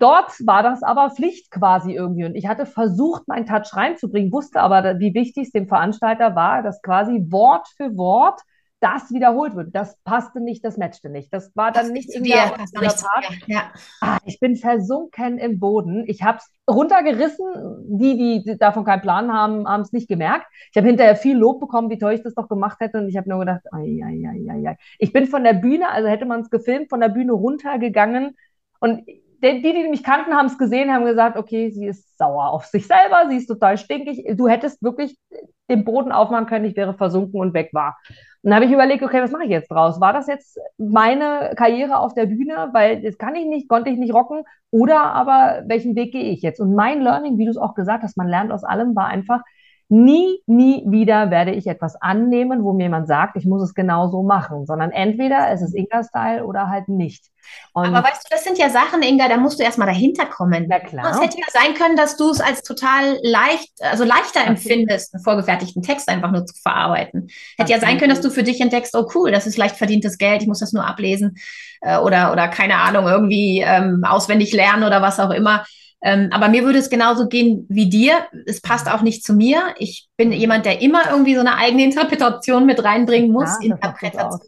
[0.00, 2.24] Dort war das aber Pflicht quasi irgendwie.
[2.24, 6.62] Und ich hatte versucht, meinen Touch reinzubringen, wusste aber, wie wichtig es dem Veranstalter war,
[6.62, 8.40] dass quasi Wort für Wort
[8.84, 9.74] das wiederholt wird.
[9.74, 11.32] Das passte nicht, das matchte nicht.
[11.32, 12.68] Das war dann das nicht in der, Part.
[13.46, 13.72] Ja.
[14.02, 16.04] Ah, ich bin versunken im Boden.
[16.06, 17.46] Ich habe es runtergerissen.
[17.98, 20.46] Die, die davon keinen Plan haben, haben es nicht gemerkt.
[20.70, 22.98] Ich habe hinterher viel Lob bekommen, wie toll ich das doch gemacht hätte.
[22.98, 24.76] Und ich habe nur gedacht, ai, ai, ai, ai.
[24.98, 28.36] ich bin von der Bühne, also hätte man es gefilmt, von der Bühne runtergegangen.
[28.80, 29.08] Und
[29.52, 32.86] die, die mich kannten, haben es gesehen, haben gesagt, okay, sie ist sauer auf sich
[32.86, 34.24] selber, sie ist total stinkig.
[34.36, 35.18] Du hättest wirklich
[35.68, 37.96] den Boden aufmachen können, ich wäre versunken und weg war.
[38.42, 40.00] Und dann habe ich überlegt, okay, was mache ich jetzt draus?
[40.00, 42.70] War das jetzt meine Karriere auf der Bühne?
[42.72, 44.44] Weil das kann ich nicht, konnte ich nicht rocken.
[44.70, 46.60] Oder aber welchen Weg gehe ich jetzt?
[46.60, 49.40] Und mein Learning, wie du es auch gesagt hast, man lernt aus allem, war einfach,
[49.88, 54.08] nie, nie wieder werde ich etwas annehmen, wo mir jemand sagt, ich muss es genau
[54.08, 57.26] so machen, sondern entweder es ist Inga-Style oder halt nicht.
[57.72, 60.66] Und Aber weißt du, das sind ja Sachen, Inga, da musst du erstmal dahinter kommen.
[60.68, 61.10] Na klar.
[61.10, 64.50] Es hätte ja sein können, dass du es als total leicht, also leichter okay.
[64.50, 67.28] empfindest, einen vorgefertigten Text einfach nur zu verarbeiten.
[67.58, 67.72] Hätte okay.
[67.72, 70.42] ja sein können, dass du für dich entdeckst, oh cool, das ist leicht verdientes Geld,
[70.42, 71.36] ich muss das nur ablesen
[71.82, 75.64] äh, oder, oder keine Ahnung, irgendwie ähm, auswendig lernen oder was auch immer.
[76.06, 78.26] Ähm, aber mir würde es genauso gehen wie dir.
[78.44, 79.74] Es passt auch nicht zu mir.
[79.78, 83.48] Ich bin jemand, der immer irgendwie so eine eigene Interpretation mit reinbringen muss.
[83.62, 84.40] Ja, Interpretation.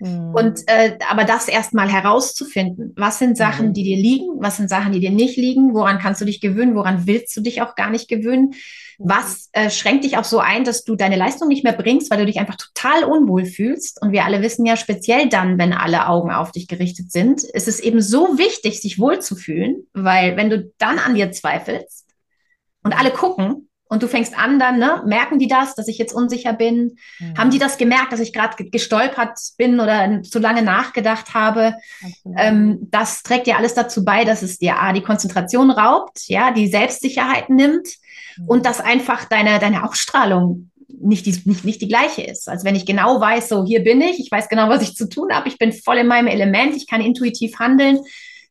[0.00, 0.34] Mhm.
[0.34, 3.72] Und äh, aber das erstmal herauszufinden, was sind Sachen, mhm.
[3.74, 6.74] die dir liegen, was sind Sachen, die dir nicht liegen, woran kannst du dich gewöhnen,
[6.74, 8.54] woran willst du dich auch gar nicht gewöhnen, mhm.
[8.98, 12.18] Was äh, schränkt dich auch so ein, dass du deine Leistung nicht mehr bringst, weil
[12.18, 14.00] du dich einfach total unwohl fühlst.
[14.02, 17.68] Und wir alle wissen ja speziell dann, wenn alle Augen auf dich gerichtet sind, ist
[17.68, 22.06] es eben so wichtig, sich wohlzufühlen, weil wenn du dann an dir zweifelst
[22.82, 25.02] und alle gucken, und du fängst an dann, ne?
[25.06, 26.96] merken die das, dass ich jetzt unsicher bin?
[27.20, 27.38] Mhm.
[27.38, 31.74] Haben die das gemerkt, dass ich gerade gestolpert bin oder zu lange nachgedacht habe?
[32.36, 36.50] Ähm, das trägt ja alles dazu bei, dass es dir A, die Konzentration raubt, ja,
[36.50, 37.86] die Selbstsicherheit nimmt
[38.36, 38.48] mhm.
[38.48, 42.48] und dass einfach deine, deine Ausstrahlung nicht die, nicht, nicht die gleiche ist.
[42.48, 45.08] Als wenn ich genau weiß, so hier bin ich, ich weiß genau, was ich zu
[45.08, 48.00] tun habe, ich bin voll in meinem Element, ich kann intuitiv handeln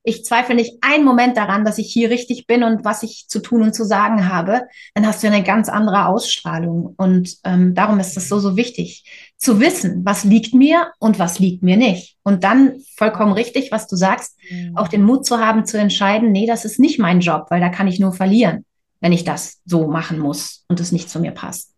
[0.04, 3.40] ich zweifle nicht einen Moment daran, dass ich hier richtig bin und was ich zu
[3.40, 4.64] tun und zu sagen habe,
[4.94, 6.94] dann hast du eine ganz andere Ausstrahlung.
[6.98, 11.40] Und ähm, darum ist es so, so wichtig, zu wissen, was liegt mir und was
[11.40, 12.18] liegt mir nicht.
[12.24, 14.78] Und dann vollkommen richtig, was du sagst, mhm.
[14.78, 17.70] auch den Mut zu haben, zu entscheiden, nee, das ist nicht mein Job, weil da
[17.70, 18.66] kann ich nur verlieren,
[19.00, 21.74] wenn ich das so machen muss und es nicht zu mir passt.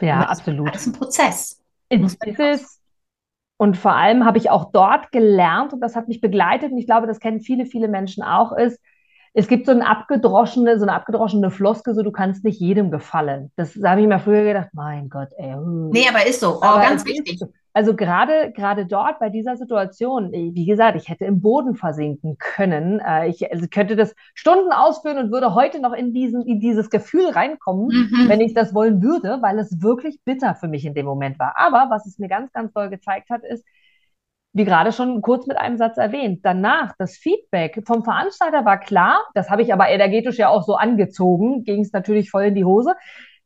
[0.00, 0.74] Ja, absolut.
[0.74, 1.60] Das ist ein Prozess.
[1.88, 2.80] Ist es
[3.64, 6.84] und vor allem habe ich auch dort gelernt, und das hat mich begleitet, und ich
[6.84, 8.78] glaube, das kennen viele, viele Menschen auch, ist,
[9.32, 13.50] es gibt so eine abgedroschene, so eine abgedroschene Floske, so du kannst nicht jedem gefallen.
[13.56, 15.56] Das, habe ich mir früher gedacht, mein Gott, ey.
[15.56, 16.58] Nee, aber ist so.
[16.58, 17.40] Oh, ganz wichtig.
[17.40, 22.38] Ist, also gerade, gerade dort bei dieser Situation, wie gesagt, ich hätte im Boden versinken
[22.38, 23.00] können.
[23.00, 26.88] Äh, ich also könnte das Stunden ausführen und würde heute noch in, diesen, in dieses
[26.88, 28.28] Gefühl reinkommen, mhm.
[28.28, 31.54] wenn ich das wollen würde, weil es wirklich bitter für mich in dem Moment war.
[31.56, 33.66] Aber was es mir ganz, ganz doll gezeigt hat, ist,
[34.52, 39.20] wie gerade schon kurz mit einem Satz erwähnt, danach das Feedback vom Veranstalter war klar,
[39.34, 42.64] das habe ich aber energetisch ja auch so angezogen, ging es natürlich voll in die
[42.64, 42.94] Hose.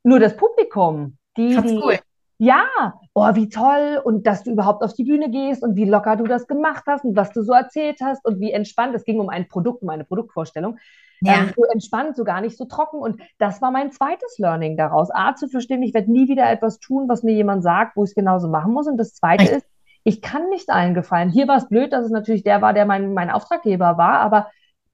[0.03, 1.99] Nur das Publikum, die, die cool.
[2.39, 6.15] Ja, oh, wie toll und dass du überhaupt auf die Bühne gehst und wie locker
[6.15, 9.19] du das gemacht hast und was du so erzählt hast und wie entspannt, es ging
[9.19, 10.79] um ein Produkt, um eine Produktvorstellung,
[11.21, 11.35] ja.
[11.35, 15.11] ähm, so entspannt, so gar nicht so trocken und das war mein zweites Learning daraus,
[15.13, 18.11] A, zu verstehen, ich werde nie wieder etwas tun, was mir jemand sagt, wo ich
[18.11, 19.53] es genauso machen muss und das zweite Echt?
[19.53, 19.67] ist,
[20.05, 21.31] ich kann nicht allen gefallen.
[21.31, 24.47] Hier war es blöd, dass es natürlich der war, der mein, mein Auftraggeber war, aber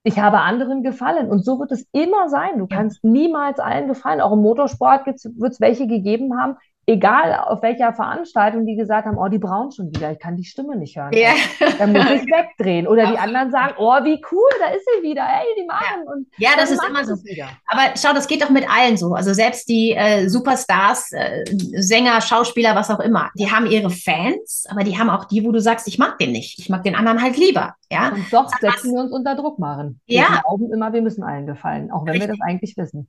[0.03, 1.31] ich habe anderen gefallen.
[1.31, 2.59] Und so wird es immer sein.
[2.59, 4.21] Du kannst niemals allen gefallen.
[4.21, 9.16] Auch im Motorsport wird es welche gegeben haben, egal auf welcher Veranstaltung, die gesagt haben,
[9.16, 11.12] oh, die brauen schon wieder, ich kann die Stimme nicht hören.
[11.12, 11.33] Ja.
[11.79, 12.87] Dann muss ich wegdrehen.
[12.87, 16.05] Oder die anderen sagen, oh, wie cool, da ist sie wieder, hey, die machen.
[16.05, 17.14] Ja, und ja das ist immer so.
[17.25, 17.49] Wieder.
[17.66, 19.14] Aber schau, das geht doch mit allen so.
[19.14, 21.44] Also selbst die äh, Superstars, äh,
[21.81, 25.53] Sänger, Schauspieler, was auch immer, die haben ihre Fans, aber die haben auch die, wo
[25.53, 26.59] du sagst, ich mag den nicht.
[26.59, 27.75] Ich mag den anderen halt lieber.
[27.90, 28.09] Ja?
[28.09, 30.01] Und doch setzen wir uns unter Druck machen.
[30.07, 30.40] Wir ja.
[30.42, 32.31] glauben immer, wir müssen allen gefallen, auch wenn Richtig.
[32.31, 33.09] wir das eigentlich wissen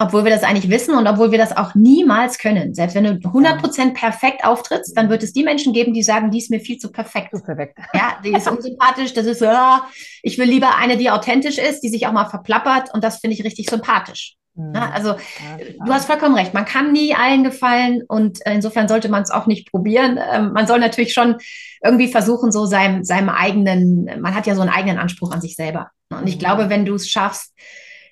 [0.00, 2.74] obwohl wir das eigentlich wissen und obwohl wir das auch niemals können.
[2.74, 6.38] Selbst wenn du 100% perfekt auftrittst, dann wird es die Menschen geben, die sagen, die
[6.38, 7.36] ist mir viel zu perfekt.
[7.36, 7.78] Zu perfekt.
[7.94, 9.84] Ja, die ist unsympathisch, das ist, ja,
[10.22, 13.36] ich will lieber eine, die authentisch ist, die sich auch mal verplappert und das finde
[13.36, 14.36] ich richtig sympathisch.
[14.54, 14.74] Mhm.
[14.74, 19.10] Ja, also ja, du hast vollkommen recht, man kann nie allen gefallen und insofern sollte
[19.10, 20.18] man es auch nicht probieren.
[20.32, 21.36] Ähm, man soll natürlich schon
[21.84, 25.56] irgendwie versuchen, so seinem, seinem eigenen, man hat ja so einen eigenen Anspruch an sich
[25.56, 25.90] selber.
[26.10, 26.40] Und ich mhm.
[26.40, 27.52] glaube, wenn du es schaffst,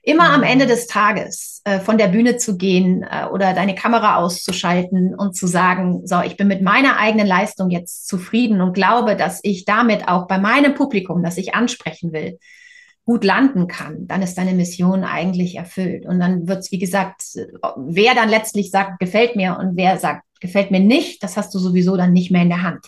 [0.02, 4.16] immer am Ende des Tages äh, von der Bühne zu gehen äh, oder deine Kamera
[4.16, 9.16] auszuschalten und zu sagen, so, ich bin mit meiner eigenen Leistung jetzt zufrieden und glaube,
[9.16, 12.38] dass ich damit auch bei meinem Publikum, das ich ansprechen will,
[13.04, 16.04] gut landen kann, dann ist deine Mission eigentlich erfüllt.
[16.04, 17.22] Und dann wird es, wie gesagt,
[17.76, 21.58] wer dann letztlich sagt, gefällt mir und wer sagt, gefällt mir nicht, das hast du
[21.58, 22.86] sowieso dann nicht mehr in der Hand.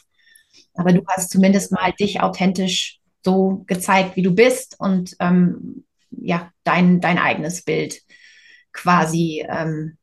[0.74, 6.50] Aber du hast zumindest mal dich authentisch so gezeigt, wie du bist und ähm, ja,
[6.64, 8.00] dein, dein eigenes Bild
[8.72, 9.96] quasi ähm,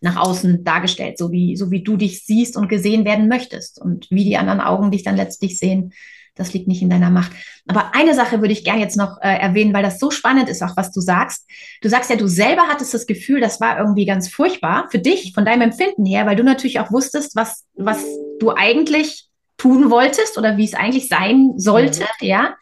[0.00, 3.80] nach außen dargestellt, so wie, so wie du dich siehst und gesehen werden möchtest.
[3.80, 5.92] Und wie die anderen Augen dich dann letztlich sehen,
[6.34, 7.32] das liegt nicht in deiner Macht.
[7.66, 10.62] Aber eine Sache würde ich gerne jetzt noch äh, erwähnen, weil das so spannend ist,
[10.62, 11.48] auch was du sagst.
[11.80, 15.32] Du sagst ja, du selber hattest das Gefühl, das war irgendwie ganz furchtbar für dich,
[15.32, 18.04] von deinem Empfinden her, weil du natürlich auch wusstest, was, was
[18.40, 22.26] du eigentlich tun wolltest oder wie es eigentlich sein sollte, mhm.
[22.26, 22.54] ja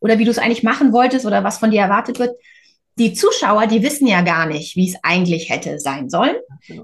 [0.00, 2.36] oder wie du es eigentlich machen wolltest oder was von dir erwartet wird.
[2.98, 6.36] Die Zuschauer, die wissen ja gar nicht, wie es eigentlich hätte sein sollen.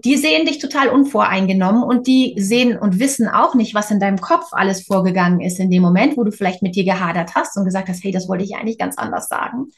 [0.05, 4.20] Die sehen dich total unvoreingenommen und die sehen und wissen auch nicht, was in deinem
[4.20, 7.64] Kopf alles vorgegangen ist in dem Moment, wo du vielleicht mit dir gehadert hast und
[7.64, 9.70] gesagt hast, hey, das wollte ich eigentlich ganz anders sagen.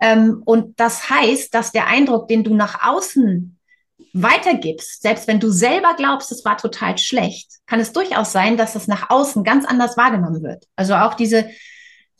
[0.00, 3.58] Ähm, und das heißt, dass der Eindruck, den du nach außen
[4.12, 8.74] weitergibst, selbst wenn du selber glaubst, es war total schlecht, kann es durchaus sein, dass
[8.74, 10.64] es nach außen ganz anders wahrgenommen wird.
[10.76, 11.48] Also auch diese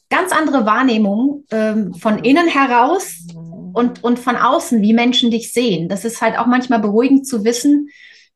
[0.09, 3.27] ganz andere Wahrnehmung ähm, von innen heraus
[3.73, 5.89] und, und von außen, wie Menschen dich sehen.
[5.89, 7.89] Das ist halt auch manchmal beruhigend zu wissen,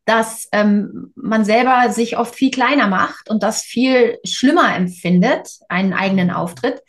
[0.04, 5.92] dass ähm, man selber sich oft viel kleiner macht und das viel schlimmer empfindet, einen
[5.92, 6.82] eigenen Auftritt,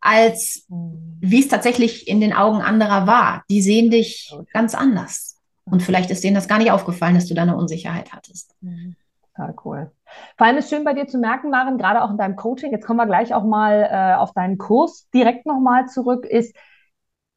[0.00, 1.16] als mhm.
[1.20, 3.44] wie es tatsächlich in den Augen anderer war.
[3.50, 5.38] Die sehen dich ganz anders.
[5.64, 8.54] Und vielleicht ist denen das gar nicht aufgefallen, dass du da eine Unsicherheit hattest.
[8.60, 8.94] Mhm.
[9.34, 9.90] Total cool.
[10.36, 12.86] Vor allem ist schön bei dir zu merken, Maren, gerade auch in deinem Coaching, jetzt
[12.86, 16.54] kommen wir gleich auch mal äh, auf deinen Kurs direkt nochmal zurück, ist,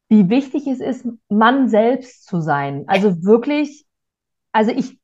[0.08, 2.84] wie wichtig es ist, Mann selbst zu sein.
[2.88, 3.86] Also wirklich,
[4.52, 4.98] also ich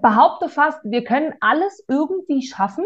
[0.00, 2.84] behaupte fast, wir können alles irgendwie schaffen,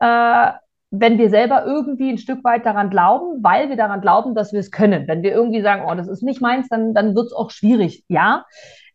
[0.00, 0.52] äh,
[0.90, 4.60] wenn wir selber irgendwie ein Stück weit daran glauben, weil wir daran glauben, dass wir
[4.60, 5.08] es können.
[5.08, 8.04] Wenn wir irgendwie sagen, oh, das ist nicht meins, dann, dann wird es auch schwierig.
[8.08, 8.44] Ja,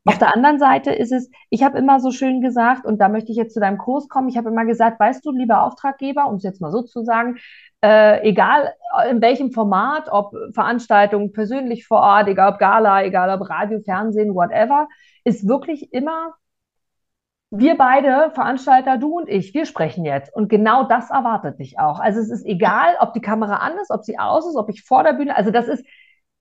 [0.07, 3.31] auf der anderen Seite ist es, ich habe immer so schön gesagt, und da möchte
[3.31, 6.35] ich jetzt zu deinem Kurs kommen, ich habe immer gesagt, weißt du, lieber Auftraggeber, um
[6.35, 7.37] es jetzt mal so zu sagen,
[7.83, 8.73] äh, egal
[9.11, 14.33] in welchem Format, ob Veranstaltungen persönlich vor Ort, egal ob Gala, egal ob Radio, Fernsehen,
[14.33, 14.87] whatever,
[15.25, 16.33] ist wirklich immer,
[17.49, 20.33] wir beide, Veranstalter, du und ich, wir sprechen jetzt.
[20.33, 21.99] Und genau das erwartet dich auch.
[21.99, 24.83] Also es ist egal, ob die Kamera an ist, ob sie aus ist, ob ich
[24.83, 25.85] vor der Bühne, also das ist,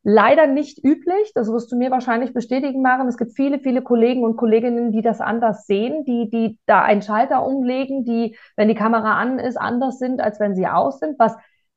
[0.08, 1.32] leider nicht üblich.
[1.34, 3.08] Das wirst du mir wahrscheinlich bestätigen, Maren.
[3.08, 7.02] Es gibt viele, viele Kollegen und Kolleginnen, die das anders sehen, die, die da einen
[7.02, 11.18] Schalter umlegen, die, wenn die Kamera an ist, anders sind, als wenn sie aus sind,
[11.18, 11.34] was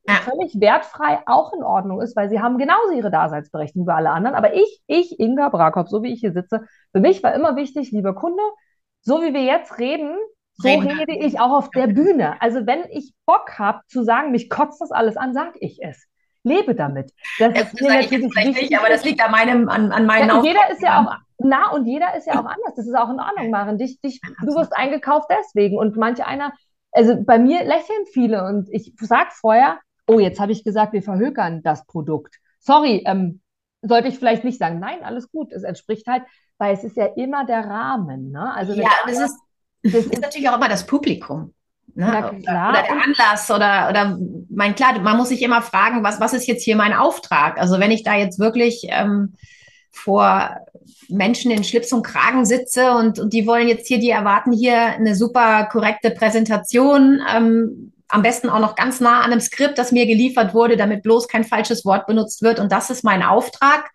[0.07, 0.13] ja.
[0.13, 4.35] völlig wertfrei auch in Ordnung ist, weil sie haben genauso ihre Daseinsberechtigung wie alle anderen.
[4.35, 7.91] Aber ich, ich, Inga Brakop, so wie ich hier sitze, für mich war immer wichtig,
[7.91, 8.43] lieber Kunde,
[9.01, 10.15] so wie wir jetzt reden,
[10.53, 12.39] so rede ich auch auf der Bühne.
[12.41, 16.08] Also wenn ich Bock habe zu sagen, mich kotzt das alles an, sage ich es
[16.43, 17.12] lebe damit.
[17.38, 20.43] Das, das ist mir natürlich wichtig, aber das liegt an meinem, an, an meinen ja,
[20.43, 22.75] Jeder ist ja auch, na, und jeder ist ja auch anders.
[22.75, 23.78] Das ist auch in Ordnung, Maren.
[23.78, 25.78] Dich, dich, du wirst eingekauft deswegen.
[25.78, 26.54] Und manche einer,
[26.91, 31.04] also bei mir lächeln viele und ich sag vorher, oh, jetzt habe ich gesagt, wir
[31.04, 32.38] verhökern das Produkt.
[32.60, 33.41] Sorry, ähm,
[33.82, 36.23] sollte ich vielleicht nicht sagen, nein, alles gut, es entspricht halt,
[36.58, 38.32] weil es ist ja immer der Rahmen.
[38.32, 38.54] Ne?
[38.54, 39.39] Also ja, das ist,
[39.84, 41.54] das ist natürlich auch immer das Publikum.
[41.95, 42.08] Ne?
[42.08, 44.17] Oder, oder, der Anlass oder, oder
[44.49, 47.60] mein klar, man muss sich immer fragen, was, was ist jetzt hier mein Auftrag?
[47.60, 49.36] Also wenn ich da jetzt wirklich ähm,
[49.91, 50.58] vor
[51.10, 54.78] Menschen in Schlips und Kragen sitze und, und die wollen jetzt hier, die erwarten hier
[54.78, 59.91] eine super korrekte Präsentation, ähm, am besten auch noch ganz nah an einem Skript, das
[59.91, 62.60] mir geliefert wurde, damit bloß kein falsches Wort benutzt wird.
[62.60, 63.91] Und das ist mein Auftrag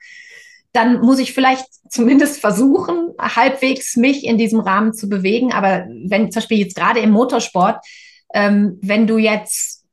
[0.74, 5.52] dann muss ich vielleicht zumindest versuchen, halbwegs mich in diesem Rahmen zu bewegen.
[5.52, 7.84] Aber wenn zum Beispiel jetzt gerade im Motorsport,
[8.34, 9.84] ähm, wenn du jetzt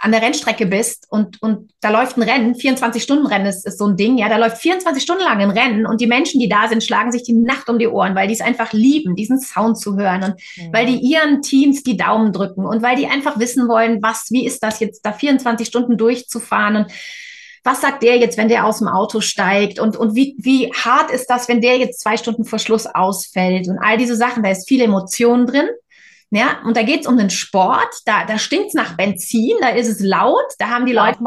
[0.00, 3.96] an der Rennstrecke bist und, und da läuft ein Rennen, 24-Stunden-Rennen ist, ist so ein
[3.96, 6.84] Ding, ja, da läuft 24 Stunden lang ein Rennen und die Menschen, die da sind,
[6.84, 9.96] schlagen sich die Nacht um die Ohren, weil die es einfach lieben, diesen Sound zu
[9.96, 10.72] hören und mhm.
[10.72, 14.46] weil die ihren Teams die Daumen drücken und weil die einfach wissen wollen, was, wie
[14.46, 16.92] ist das jetzt, da 24 Stunden durchzufahren und
[17.66, 21.10] was sagt der jetzt, wenn der aus dem Auto steigt und, und wie, wie hart
[21.10, 24.50] ist das, wenn der jetzt zwei Stunden vor Schluss ausfällt und all diese Sachen, da
[24.50, 25.68] ist viel Emotion drin.
[26.30, 29.68] Ja, und da geht es um den Sport, da, da stinkt es nach Benzin, da
[29.68, 31.18] ist es laut, da haben die Leute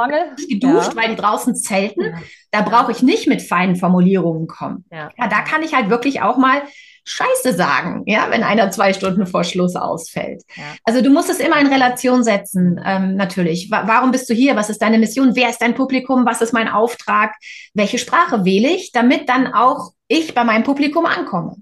[0.49, 0.95] geduscht, ja.
[0.95, 2.03] weil die draußen zelten.
[2.03, 2.21] Ja.
[2.51, 4.83] Da brauche ich nicht mit feinen Formulierungen kommen.
[4.91, 5.09] Ja.
[5.17, 6.63] ja, da kann ich halt wirklich auch mal
[7.05, 10.43] Scheiße sagen, ja, wenn einer zwei Stunden vor Schluss ausfällt.
[10.55, 10.63] Ja.
[10.83, 13.69] Also du musst es immer in Relation setzen, ähm, natürlich.
[13.71, 14.55] Wa warum bist du hier?
[14.55, 15.35] Was ist deine Mission?
[15.35, 16.25] Wer ist dein Publikum?
[16.25, 17.33] Was ist mein Auftrag?
[17.73, 21.55] Welche Sprache wähle ich, damit dann auch ich bei meinem Publikum ankomme?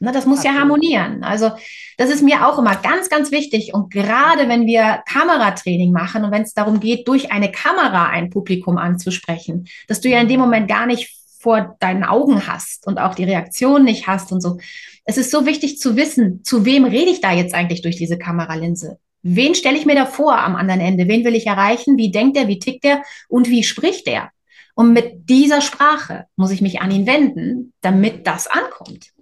[0.00, 0.54] Ne, das muss Absolut.
[0.54, 1.24] ja harmonieren.
[1.24, 1.50] Also
[1.96, 3.74] das ist mir auch immer ganz, ganz wichtig.
[3.74, 8.30] Und gerade wenn wir Kameratraining machen und wenn es darum geht, durch eine Kamera ein
[8.30, 12.98] Publikum anzusprechen, dass du ja in dem Moment gar nicht vor deinen Augen hast und
[12.98, 14.58] auch die Reaktion nicht hast und so.
[15.04, 18.18] Es ist so wichtig zu wissen, zu wem rede ich da jetzt eigentlich durch diese
[18.18, 18.98] Kameralinse?
[19.22, 21.08] Wen stelle ich mir da vor am anderen Ende?
[21.08, 21.96] Wen will ich erreichen?
[21.96, 22.48] Wie denkt er?
[22.48, 23.02] Wie tickt er?
[23.28, 24.30] Und wie spricht er?
[24.74, 29.12] Und mit dieser Sprache muss ich mich an ihn wenden, damit das ankommt.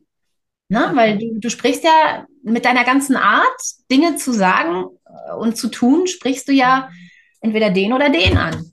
[0.68, 0.90] Ne?
[0.94, 4.84] Weil du, du sprichst ja mit deiner ganzen Art, Dinge zu sagen
[5.38, 6.90] und zu tun, sprichst du ja
[7.40, 8.72] entweder den oder den an.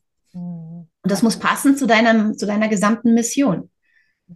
[1.03, 3.69] Und das muss passen zu deiner, zu deiner gesamten Mission.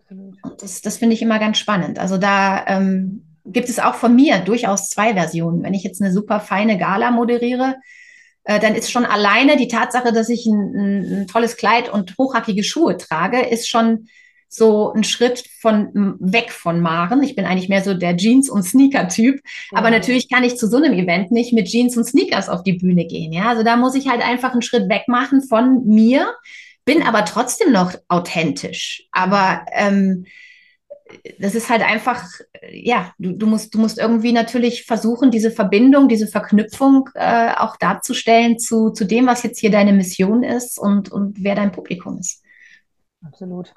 [0.10, 1.98] Und das, das finde ich immer ganz spannend.
[1.98, 5.64] Also da ähm, gibt es auch von mir durchaus zwei Versionen.
[5.64, 7.76] Wenn ich jetzt eine super feine Gala moderiere,
[8.44, 12.16] äh, dann ist schon alleine die Tatsache, dass ich ein, ein, ein tolles Kleid und
[12.18, 14.08] hochhackige Schuhe trage, ist schon
[14.50, 17.22] so ein Schritt von weg von Maren.
[17.24, 19.42] Ich bin eigentlich mehr so der Jeans- und Sneaker-Typ.
[19.72, 19.78] Ja.
[19.78, 22.74] Aber natürlich kann ich zu so einem Event nicht mit Jeans und Sneakers auf die
[22.74, 23.34] Bühne gehen.
[23.34, 26.34] Ja, also da muss ich halt einfach einen Schritt weg machen von mir,
[26.86, 29.08] bin aber trotzdem noch authentisch.
[29.12, 30.26] Aber ähm,
[31.40, 32.24] das ist halt einfach,
[32.72, 37.78] ja, du, du, musst, du musst irgendwie natürlich versuchen, diese Verbindung, diese Verknüpfung äh, auch
[37.78, 42.20] darzustellen zu, zu dem, was jetzt hier deine Mission ist und, und wer dein Publikum
[42.20, 42.44] ist.
[43.26, 43.74] Absolut.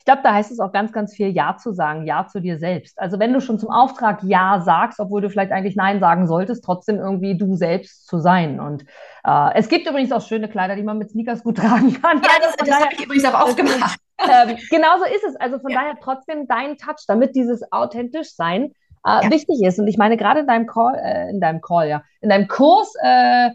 [0.00, 2.58] Ich glaube, da heißt es auch ganz, ganz viel Ja zu sagen, Ja zu dir
[2.58, 2.98] selbst.
[2.98, 6.64] Also wenn du schon zum Auftrag Ja sagst, obwohl du vielleicht eigentlich Nein sagen solltest,
[6.64, 8.60] trotzdem irgendwie du selbst zu sein.
[8.60, 8.86] Und
[9.24, 12.22] äh, es gibt übrigens auch schöne Kleider, die man mit Sneakers gut tragen kann.
[12.22, 14.00] Ja, das, das habe ich übrigens auch oft gemacht.
[14.20, 15.36] Ähm, genauso ist es.
[15.36, 15.80] Also von ja.
[15.80, 18.72] daher trotzdem dein Touch, damit dieses authentisch sein
[19.06, 19.30] äh, ja.
[19.30, 19.78] wichtig ist.
[19.78, 22.94] Und ich meine, gerade in deinem Call, äh, in deinem Call, ja, in deinem Kurs,
[23.02, 23.50] äh,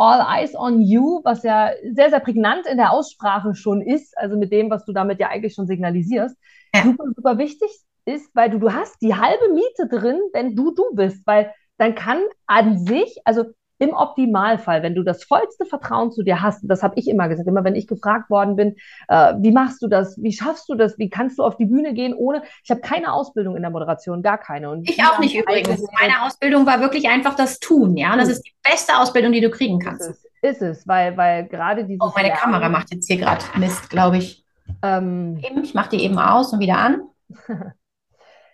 [0.00, 4.38] All Eyes on You, was ja sehr, sehr prägnant in der Aussprache schon ist, also
[4.38, 6.34] mit dem, was du damit ja eigentlich schon signalisierst,
[6.74, 6.82] ja.
[6.84, 7.68] super, super wichtig
[8.06, 11.94] ist, weil du, du hast die halbe Miete drin, wenn du du bist, weil dann
[11.94, 13.44] kann an sich, also
[13.80, 17.48] im Optimalfall, wenn du das vollste Vertrauen zu dir hast, das habe ich immer gesagt,
[17.48, 18.76] immer wenn ich gefragt worden bin,
[19.08, 21.94] äh, wie machst du das, wie schaffst du das, wie kannst du auf die Bühne
[21.94, 24.70] gehen ohne, ich habe keine Ausbildung in der Moderation, gar keine.
[24.70, 25.82] Und ich auch nicht übrigens.
[25.98, 29.50] Meine Ausbildung war wirklich einfach das Tun, ja, das ist die beste Ausbildung, die du
[29.50, 30.02] kriegen kannst.
[30.02, 32.04] Ist es, ist es weil, weil gerade diese.
[32.04, 34.44] Oh, meine Lernen, Kamera macht jetzt hier gerade Mist, glaube ich.
[34.82, 37.02] Ähm, ich mache die eben aus und wieder an.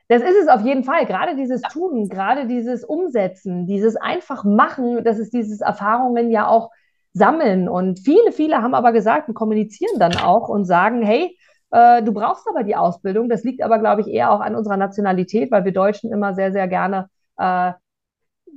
[0.08, 1.04] Das ist es auf jeden Fall.
[1.06, 6.70] Gerade dieses Tun, gerade dieses Umsetzen, dieses einfach machen, das ist dieses Erfahrungen ja auch
[7.12, 7.68] sammeln.
[7.68, 11.36] Und viele, viele haben aber gesagt und kommunizieren dann auch und sagen, hey,
[11.70, 13.28] äh, du brauchst aber die Ausbildung.
[13.28, 16.52] Das liegt aber, glaube ich, eher auch an unserer Nationalität, weil wir Deutschen immer sehr,
[16.52, 17.72] sehr gerne, äh,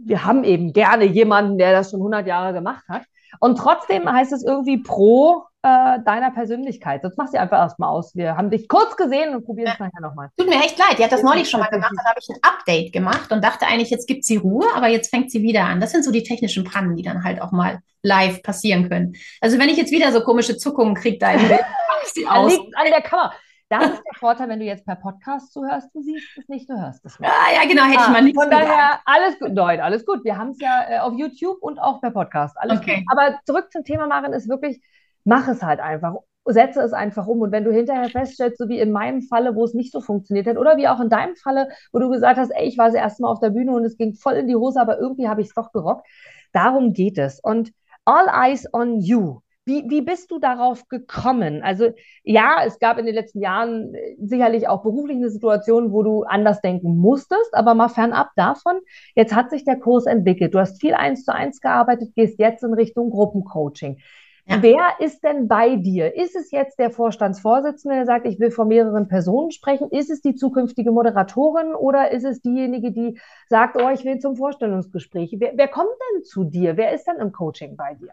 [0.06, 3.04] wir haben eben gerne jemanden, der das schon 100 Jahre gemacht hat.
[3.40, 7.02] Und trotzdem heißt es irgendwie pro äh, deiner Persönlichkeit.
[7.02, 8.16] Sonst machst du einfach erstmal aus.
[8.16, 9.86] Wir haben dich kurz gesehen und probieren es ja.
[9.86, 10.30] nachher nochmal.
[10.38, 12.40] Tut mir echt leid, die hat das neulich schon mal gemacht, dann habe ich ein
[12.42, 15.82] Update gemacht und dachte eigentlich, jetzt gibt sie Ruhe, aber jetzt fängt sie wieder an.
[15.82, 19.16] Das sind so die technischen Pannen, die dann halt auch mal live passieren können.
[19.42, 23.34] Also wenn ich jetzt wieder so komische Zuckungen kriege, da liegt an der Kamera.
[23.70, 26.74] Das ist der Vorteil, wenn du jetzt per Podcast zuhörst, du siehst es nicht, du
[26.74, 27.30] hörst es nicht.
[27.30, 30.24] Ah, ja, genau, hätte ah, ich mal nichts Von daher, alles gut, Leute, alles gut.
[30.24, 32.58] Wir haben es ja äh, auf YouTube und auch per Podcast.
[32.58, 32.96] Alles okay.
[32.96, 33.04] gut.
[33.12, 34.82] Aber zurück zum Thema machen ist wirklich,
[35.24, 36.16] mach es halt einfach.
[36.46, 37.42] Setze es einfach um.
[37.42, 40.48] Und wenn du hinterher feststellst, so wie in meinem Falle, wo es nicht so funktioniert
[40.48, 42.96] hat, oder wie auch in deinem Falle, wo du gesagt hast, ey, ich war das
[42.96, 45.42] erste Mal auf der Bühne und es ging voll in die Hose, aber irgendwie habe
[45.42, 46.08] ich es doch gerockt.
[46.54, 47.40] Darum geht es.
[47.40, 47.72] Und
[48.06, 49.42] all eyes on you.
[49.70, 51.62] Wie, wie bist du darauf gekommen?
[51.62, 51.92] Also
[52.24, 56.60] ja, es gab in den letzten Jahren äh, sicherlich auch berufliche Situationen, wo du anders
[56.62, 58.80] denken musstest, aber mal fernab davon,
[59.14, 60.56] jetzt hat sich der Kurs entwickelt.
[60.56, 64.00] Du hast viel eins zu eins gearbeitet, gehst jetzt in Richtung Gruppencoaching.
[64.48, 64.64] Ja.
[64.64, 66.16] Wer ist denn bei dir?
[66.16, 69.92] Ist es jetzt der Vorstandsvorsitzende, der sagt, ich will vor mehreren Personen sprechen?
[69.92, 74.36] Ist es die zukünftige Moderatorin oder ist es diejenige, die sagt, oh, ich will zum
[74.36, 75.36] Vorstellungsgespräch?
[75.38, 76.76] Wer, wer kommt denn zu dir?
[76.76, 78.10] Wer ist denn im Coaching bei dir?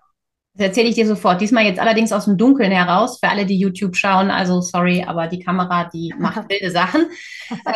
[0.57, 1.41] Das erzähle ich dir sofort.
[1.41, 4.31] Diesmal jetzt allerdings aus dem Dunkeln heraus, für alle, die YouTube schauen.
[4.31, 7.07] Also sorry, aber die Kamera, die macht wilde Sachen.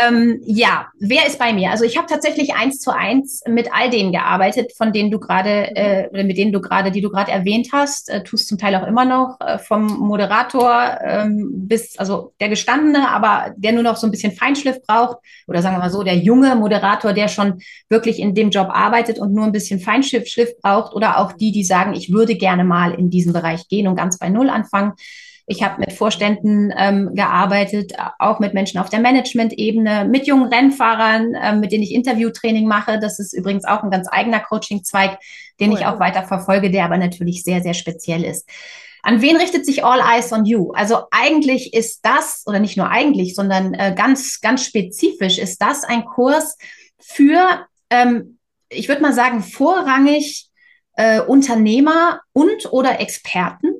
[0.02, 1.70] ähm, ja, wer ist bei mir?
[1.70, 5.76] Also ich habe tatsächlich eins zu eins mit all denen gearbeitet, von denen du gerade,
[5.76, 8.74] äh, oder mit denen du gerade, die du gerade erwähnt hast, äh, tust zum Teil
[8.74, 13.96] auch immer noch, äh, vom Moderator ähm, bis, also der Gestandene, aber der nur noch
[13.96, 17.60] so ein bisschen Feinschliff braucht, oder sagen wir mal so, der junge Moderator, der schon
[17.88, 21.64] wirklich in dem Job arbeitet und nur ein bisschen Feinschliff braucht, oder auch die, die
[21.64, 24.92] sagen, ich würde gerne mal in diesen Bereich gehen und ganz bei Null anfangen.
[25.46, 31.34] Ich habe mit Vorständen ähm, gearbeitet, auch mit Menschen auf der Management-Ebene, mit jungen Rennfahrern,
[31.42, 33.00] ähm, mit denen ich Interviewtraining mache.
[33.00, 35.18] Das ist übrigens auch ein ganz eigener Coaching-Zweig,
[35.58, 35.78] den cool.
[35.78, 38.48] ich auch weiter verfolge, der aber natürlich sehr, sehr speziell ist.
[39.02, 40.70] An wen richtet sich All Eyes on You?
[40.72, 45.82] Also eigentlich ist das, oder nicht nur eigentlich, sondern äh, ganz, ganz spezifisch ist das
[45.84, 46.58] ein Kurs
[46.98, 50.49] für, ähm, ich würde mal sagen, vorrangig
[51.00, 53.72] äh, Unternehmer und oder Experten,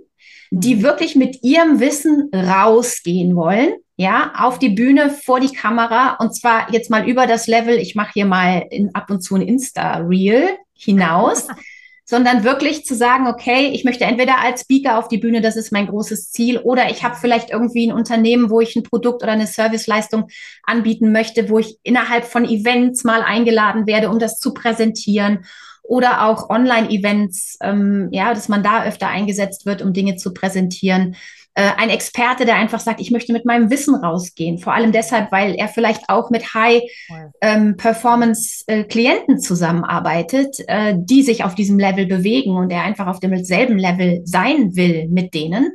[0.51, 0.83] die mhm.
[0.83, 6.73] wirklich mit ihrem Wissen rausgehen wollen, ja, auf die Bühne, vor die Kamera und zwar
[6.73, 10.49] jetzt mal über das Level, ich mache hier mal in, ab und zu ein Insta-Reel
[10.73, 11.49] hinaus,
[12.07, 15.73] sondern wirklich zu sagen, okay, ich möchte entweder als Speaker auf die Bühne, das ist
[15.73, 19.33] mein großes Ziel, oder ich habe vielleicht irgendwie ein Unternehmen, wo ich ein Produkt oder
[19.33, 20.29] eine Serviceleistung
[20.62, 25.45] anbieten möchte, wo ich innerhalb von Events mal eingeladen werde, um das zu präsentieren
[25.91, 31.16] oder auch Online-Events, ähm, ja, dass man da öfter eingesetzt wird, um Dinge zu präsentieren.
[31.55, 34.59] Äh, ein Experte, der einfach sagt, ich möchte mit meinem Wissen rausgehen.
[34.59, 41.57] Vor allem deshalb, weil er vielleicht auch mit High-Performance-Klienten ähm, zusammenarbeitet, äh, die sich auf
[41.57, 45.72] diesem Level bewegen und er einfach auf dem selben Level sein will mit denen.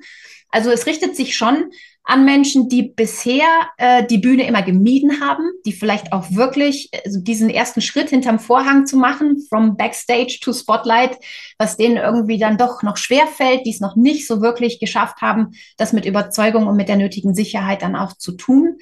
[0.49, 1.72] Also es richtet sich schon
[2.06, 3.47] an Menschen, die bisher
[3.78, 8.38] äh, die Bühne immer gemieden haben, die vielleicht auch wirklich also diesen ersten Schritt hinterm
[8.38, 11.18] Vorhang zu machen, from Backstage to Spotlight,
[11.58, 15.22] was denen irgendwie dann doch noch schwer fällt, die es noch nicht so wirklich geschafft
[15.22, 18.78] haben, das mit Überzeugung und mit der nötigen Sicherheit dann auch zu tun,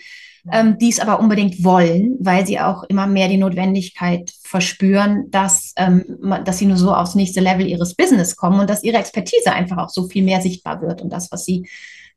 [0.52, 5.74] ähm, die es aber unbedingt wollen, weil sie auch immer mehr die Notwendigkeit verspüren, dass,
[5.78, 6.04] ähm,
[6.44, 9.78] dass sie nur so aufs nächste Level ihres Business kommen und dass ihre Expertise einfach
[9.78, 11.66] auch so viel mehr sichtbar wird und das, was sie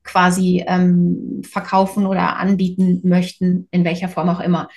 [0.07, 4.69] quasi ähm, verkaufen oder anbieten möchten, in welcher Form auch immer.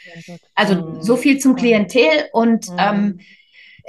[0.55, 1.01] Also mhm.
[1.01, 2.75] so viel zum Klientel und mhm.
[2.77, 3.19] ähm,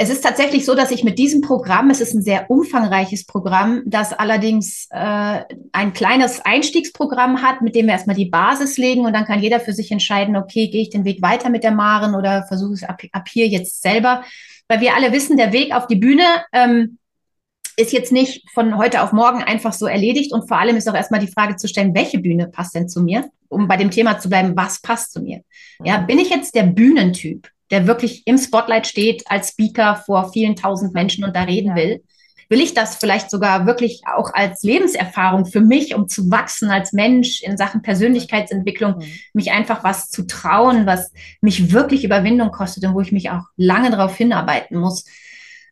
[0.03, 3.83] es ist tatsächlich so, dass ich mit diesem Programm, es ist ein sehr umfangreiches Programm,
[3.85, 9.13] das allerdings äh, ein kleines Einstiegsprogramm hat, mit dem wir erstmal die Basis legen und
[9.13, 12.15] dann kann jeder für sich entscheiden, okay, gehe ich den Weg weiter mit der Maren
[12.15, 14.25] oder versuche es ab, ab hier jetzt selber.
[14.69, 16.99] Weil wir alle wissen, der Weg auf die Bühne ähm,
[17.81, 20.95] ist jetzt nicht von heute auf morgen einfach so erledigt und vor allem ist auch
[20.95, 23.31] erstmal die Frage zu stellen, welche Bühne passt denn zu mir?
[23.49, 25.43] Um bei dem Thema zu bleiben, was passt zu mir?
[25.83, 30.57] Ja, bin ich jetzt der Bühnentyp, der wirklich im Spotlight steht als Speaker vor vielen
[30.57, 32.03] tausend Menschen und da reden will?
[32.51, 36.93] Will ich das vielleicht sogar wirklich auch als Lebenserfahrung für mich, um zu wachsen als
[36.93, 39.05] Mensch in Sachen Persönlichkeitsentwicklung, mhm.
[39.33, 43.45] mich einfach was zu trauen, was mich wirklich Überwindung kostet und wo ich mich auch
[43.57, 45.05] lange darauf hinarbeiten muss?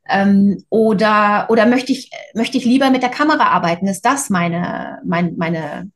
[0.09, 3.87] Ähm, oder oder möchte ich, möchte ich lieber mit der Kamera arbeiten?
[3.87, 5.91] Ist das meine, mein, meine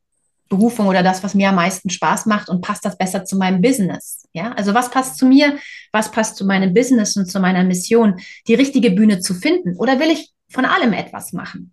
[0.49, 3.63] Berufung oder das, was mir am meisten Spaß macht und passt das besser zu meinem
[3.63, 4.29] Business?
[4.35, 5.57] Ja, also was passt zu mir?
[5.93, 8.21] Was passt zu meinem Business und zu meiner Mission?
[8.49, 9.77] Die richtige Bühne zu finden?
[9.77, 11.73] Oder will ich von allem etwas machen?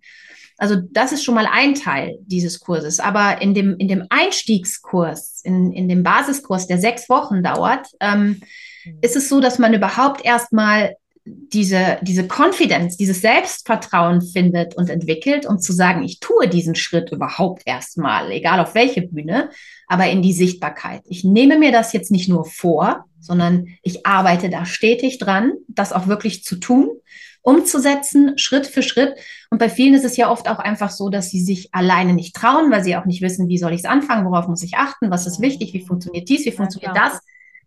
[0.60, 3.00] Also das ist schon mal ein Teil dieses Kurses.
[3.00, 8.40] Aber in dem, in dem Einstiegskurs, in, in dem Basiskurs, der sechs Wochen dauert, ähm,
[8.84, 8.98] mhm.
[9.00, 15.46] ist es so, dass man überhaupt erstmal diese, diese Confidence, dieses Selbstvertrauen findet und entwickelt,
[15.46, 19.50] um zu sagen, ich tue diesen Schritt überhaupt erstmal, egal auf welche Bühne,
[19.86, 21.02] aber in die Sichtbarkeit.
[21.06, 25.92] Ich nehme mir das jetzt nicht nur vor, sondern ich arbeite da stetig dran, das
[25.92, 26.90] auch wirklich zu tun,
[27.42, 29.14] umzusetzen, Schritt für Schritt.
[29.50, 32.34] Und bei vielen ist es ja oft auch einfach so, dass sie sich alleine nicht
[32.34, 35.10] trauen, weil sie auch nicht wissen, wie soll ich es anfangen, worauf muss ich achten,
[35.10, 37.20] was ist wichtig, wie funktioniert dies, wie funktioniert das.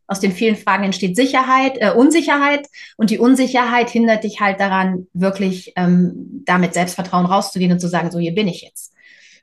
[0.07, 5.07] Aus den vielen Fragen entsteht Sicherheit, äh, Unsicherheit und die Unsicherheit hindert dich halt daran,
[5.13, 8.93] wirklich ähm, damit Selbstvertrauen rauszugehen und zu sagen, so hier bin ich jetzt.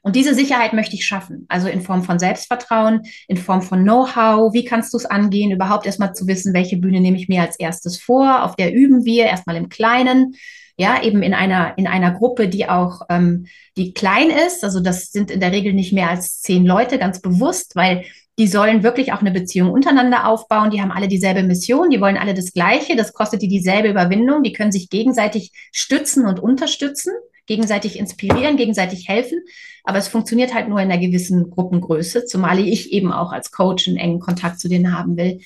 [0.02, 1.44] Und diese Sicherheit möchte ich schaffen.
[1.48, 4.52] Also in Form von Selbstvertrauen, in Form von Know-how.
[4.54, 5.50] Wie kannst du es angehen?
[5.50, 8.44] Überhaupt erstmal zu wissen, welche Bühne nehme ich mir als erstes vor?
[8.44, 10.34] Auf der üben wir erstmal im Kleinen.
[10.78, 13.44] Ja, eben in einer, in einer Gruppe, die auch, ähm,
[13.76, 14.64] die klein ist.
[14.64, 18.04] Also das sind in der Regel nicht mehr als zehn Leute, ganz bewusst, weil
[18.40, 20.70] die sollen wirklich auch eine Beziehung untereinander aufbauen.
[20.70, 22.96] Die haben alle dieselbe Mission, die wollen alle das Gleiche.
[22.96, 24.42] Das kostet die dieselbe Überwindung.
[24.42, 27.12] Die können sich gegenseitig stützen und unterstützen,
[27.44, 29.40] gegenseitig inspirieren, gegenseitig helfen.
[29.84, 33.88] Aber es funktioniert halt nur in einer gewissen Gruppengröße, zumal ich eben auch als Coach
[33.88, 35.40] einen engen Kontakt zu denen haben will.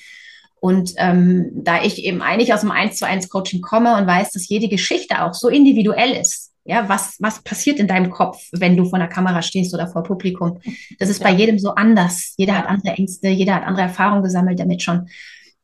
[0.61, 4.31] Und ähm, da ich eben eigentlich aus dem 1 zu 1 Coaching komme und weiß,
[4.31, 8.75] dass jede Geschichte auch so individuell ist, ja, was, was passiert in deinem Kopf, wenn
[8.75, 10.59] du vor der Kamera stehst oder vor Publikum?
[10.99, 11.27] Das ist ja.
[11.27, 12.33] bei jedem so anders.
[12.37, 15.07] Jeder hat andere Ängste, jeder hat andere Erfahrungen gesammelt damit schon.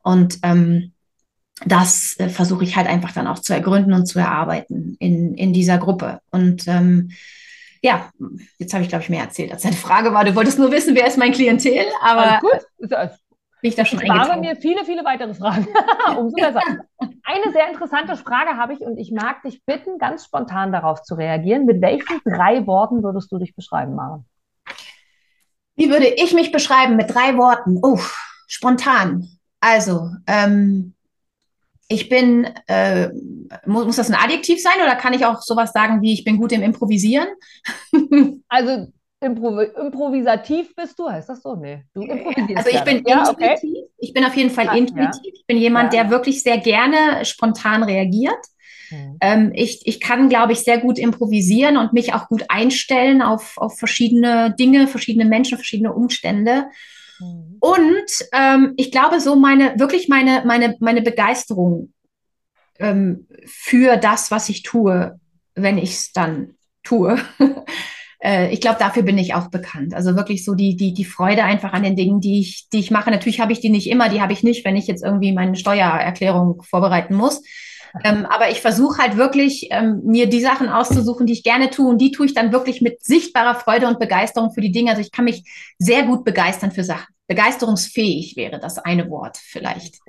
[0.04, 0.94] Und ähm,
[1.66, 5.54] das äh, versuche ich halt einfach dann auch zu ergründen und zu erarbeiten in, in
[5.54, 6.20] dieser Gruppe.
[6.30, 7.12] Und ähm,
[7.82, 8.12] ja,
[8.60, 10.24] jetzt habe ich, glaube ich, mehr erzählt, als deine Frage war.
[10.24, 12.40] Du wolltest nur wissen, wer ist mein Klientel, aber.
[12.40, 13.10] Alles gut
[13.62, 15.68] bin ich da schon ich spare mir viele, viele weitere Fragen.
[16.18, 16.62] Umso besser.
[17.24, 21.16] Eine sehr interessante Frage habe ich und ich mag dich bitten, ganz spontan darauf zu
[21.16, 21.66] reagieren.
[21.66, 24.26] Mit welchen drei Worten würdest du dich beschreiben, Maren?
[25.76, 27.80] Wie würde ich mich beschreiben mit drei Worten?
[27.82, 28.00] Oh,
[28.48, 29.28] spontan.
[29.60, 30.96] Also, ähm,
[31.88, 33.10] ich bin, äh,
[33.66, 36.38] muss, muss das ein Adjektiv sein oder kann ich auch sowas sagen wie, ich bin
[36.38, 37.28] gut im Improvisieren?
[38.48, 38.88] also
[39.22, 41.56] Impro improvisativ bist du, heißt das so?
[41.56, 42.58] Nee, du improvisierst.
[42.58, 43.60] Also ich bin ja, intuitiv.
[43.62, 43.88] Okay.
[44.00, 45.22] Ich bin auf jeden Fall ah, intuitiv.
[45.24, 45.32] Ja.
[45.34, 46.04] Ich bin jemand, ja.
[46.04, 48.40] der wirklich sehr gerne spontan reagiert.
[48.90, 49.18] Mhm.
[49.22, 53.58] Ähm, ich, ich kann, glaube ich, sehr gut improvisieren und mich auch gut einstellen auf,
[53.58, 56.66] auf verschiedene Dinge, verschiedene Menschen, verschiedene Umstände.
[57.20, 57.58] Mhm.
[57.60, 61.94] Und ähm, ich glaube, so meine, wirklich meine, meine, meine Begeisterung
[62.80, 65.20] ähm, für das, was ich tue,
[65.54, 67.20] wenn ich es dann tue.
[68.24, 69.94] äh, ich glaube, dafür bin ich auch bekannt.
[69.94, 72.92] Also wirklich so die, die, die Freude einfach an den Dingen, die ich, die ich
[72.92, 73.12] mache.
[73.12, 75.56] Natürlich habe ich die nicht immer, die habe ich nicht, wenn ich jetzt irgendwie meine
[75.56, 77.42] Steuererklärung vorbereiten muss.
[78.06, 81.90] Ähm, aber ich versuche halt wirklich, ähm, mir die Sachen auszusuchen, die ich gerne tue.
[81.90, 84.92] Und die tue ich dann wirklich mit sichtbarer Freude und Begeisterung für die Dinge.
[84.92, 85.44] Also ich kann mich
[85.78, 87.14] sehr gut begeistern für Sachen.
[87.28, 90.00] Begeisterungsfähig wäre das eine Wort vielleicht,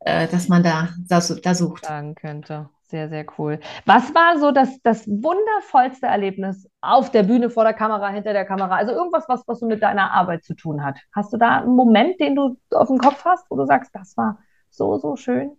[0.00, 1.84] äh, dass man da, da, da sucht.
[1.84, 2.70] Sagen könnte.
[2.90, 3.60] Sehr, sehr cool.
[3.84, 8.46] Was war so das, das wundervollste Erlebnis auf der Bühne, vor der Kamera, hinter der
[8.46, 8.76] Kamera?
[8.76, 10.98] Also irgendwas, was, was so mit deiner Arbeit zu tun hat.
[11.14, 14.16] Hast du da einen Moment, den du auf dem Kopf hast, wo du sagst, das
[14.16, 14.38] war
[14.70, 15.50] so, so schön?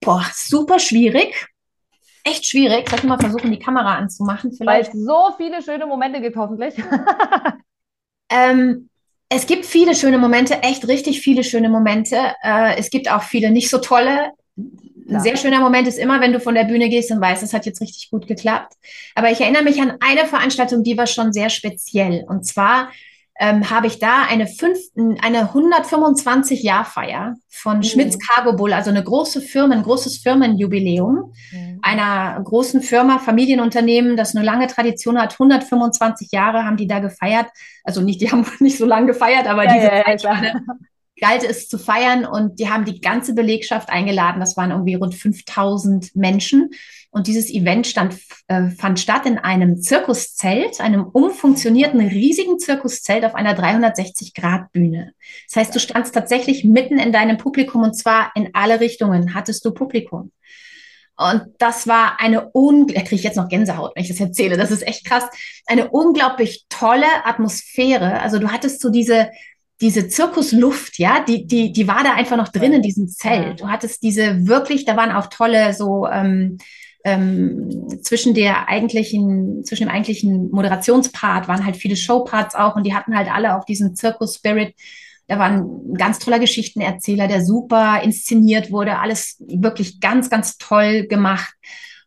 [0.00, 1.46] Boah, super schwierig.
[2.24, 2.90] Echt schwierig.
[2.90, 4.50] Soll ich mal versuchen, die Kamera anzumachen?
[4.50, 4.94] Vielleicht.
[4.94, 6.74] Weil es so viele schöne Momente gibt, hoffentlich.
[8.30, 8.88] ähm,
[9.28, 12.16] es gibt viele schöne Momente, echt richtig viele schöne Momente.
[12.42, 14.32] Äh, es gibt auch viele nicht so tolle
[15.08, 17.52] Ein sehr schöner Moment ist immer, wenn du von der Bühne gehst und weißt, es
[17.52, 18.74] hat jetzt richtig gut geklappt.
[19.14, 22.24] Aber ich erinnere mich an eine Veranstaltung, die war schon sehr speziell.
[22.28, 22.88] Und zwar
[23.38, 27.82] ähm, habe ich da eine, fünf, eine 125-Jahr-Feier von mhm.
[27.82, 31.78] Schmitz Cargo Bull, also eine große Firma, ein großes Firmenjubiläum mhm.
[31.82, 35.34] einer großen Firma, Familienunternehmen, das eine lange Tradition hat.
[35.34, 37.46] 125 Jahre haben die da gefeiert.
[37.84, 40.22] Also nicht, die haben nicht so lange gefeiert, aber ja, diese ja, Zeit
[41.20, 44.40] galt es zu feiern und die haben die ganze Belegschaft eingeladen.
[44.40, 46.70] Das waren irgendwie rund 5000 Menschen.
[47.10, 53.34] Und dieses Event stand, äh, fand statt in einem Zirkuszelt, einem umfunktionierten riesigen Zirkuszelt auf
[53.34, 55.14] einer 360-Grad-Bühne.
[55.48, 59.64] Das heißt, du standst tatsächlich mitten in deinem Publikum und zwar in alle Richtungen hattest
[59.64, 60.32] du Publikum.
[61.16, 64.58] Und das war eine unglaublich, da kriege ich jetzt noch Gänsehaut, wenn ich das erzähle,
[64.58, 65.24] das ist echt krass,
[65.64, 68.20] eine unglaublich tolle Atmosphäre.
[68.20, 69.30] Also du hattest so diese,
[69.80, 73.60] diese Zirkusluft, ja, die, die, die war da einfach noch drin in diesem Zelt.
[73.60, 76.58] Du hattest diese wirklich, da waren auch tolle so ähm,
[77.04, 82.94] ähm, zwischen der eigentlichen, zwischen dem eigentlichen Moderationspart waren halt viele Showparts auch und die
[82.94, 84.74] hatten halt alle auch diesen Zirkus-Spirit.
[85.28, 91.06] Da war ein ganz toller Geschichtenerzähler, der super inszeniert wurde, alles wirklich ganz, ganz toll
[91.06, 91.54] gemacht.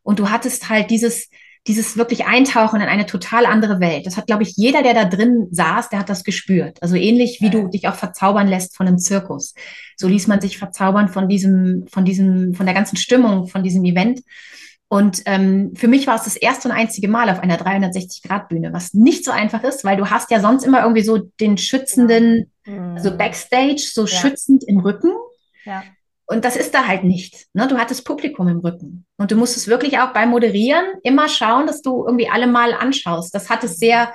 [0.02, 1.30] Und du hattest halt dieses,
[1.68, 4.06] dieses wirklich Eintauchen in eine total andere Welt.
[4.06, 6.82] Das hat, glaube ich, jeder, der da drin saß, der hat das gespürt.
[6.82, 9.54] Also ähnlich wie du dich auch verzaubern lässt von einem Zirkus.
[9.98, 13.84] So ließ man sich verzaubern von diesem, von diesem, von der ganzen Stimmung, von diesem
[13.86, 14.22] Event.
[14.88, 18.96] Und ähm, für mich war es das erste und einzige Mal auf einer 360-Grad-Bühne, was
[18.96, 22.96] nicht so einfach ist, weil du hast ja sonst immer irgendwie so den schützenden, mhm.
[22.96, 24.08] also Backstage, so ja.
[24.08, 25.12] schützend im Rücken.
[25.64, 25.84] Ja.
[26.30, 27.48] Und das ist da halt nicht.
[27.54, 27.68] Ne?
[27.68, 29.06] Du hattest Publikum im Rücken.
[29.18, 33.34] Und du musstest wirklich auch beim Moderieren immer schauen, dass du irgendwie alle mal anschaust.
[33.34, 34.14] Das hat es sehr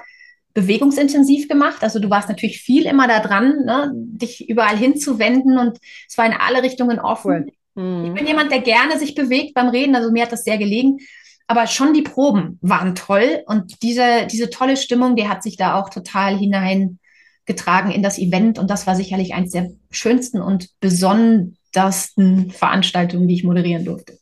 [0.54, 1.82] bewegungsintensiv gemacht.
[1.82, 3.90] Also du warst natürlich viel immer da dran, ne?
[3.94, 7.50] dich überall hinzuwenden und es war in alle Richtungen offen.
[7.74, 8.04] Mhm.
[8.04, 10.98] Ich bin jemand, der gerne sich bewegt beim Reden, also mir hat das sehr gelegen.
[11.48, 15.74] Aber schon die Proben waren toll und diese, diese tolle Stimmung, die hat sich da
[15.80, 20.68] auch total hineingetragen in das Event und das war sicherlich eines der schönsten und
[21.74, 24.14] besondersten Veranstaltungen, die ich moderieren durfte.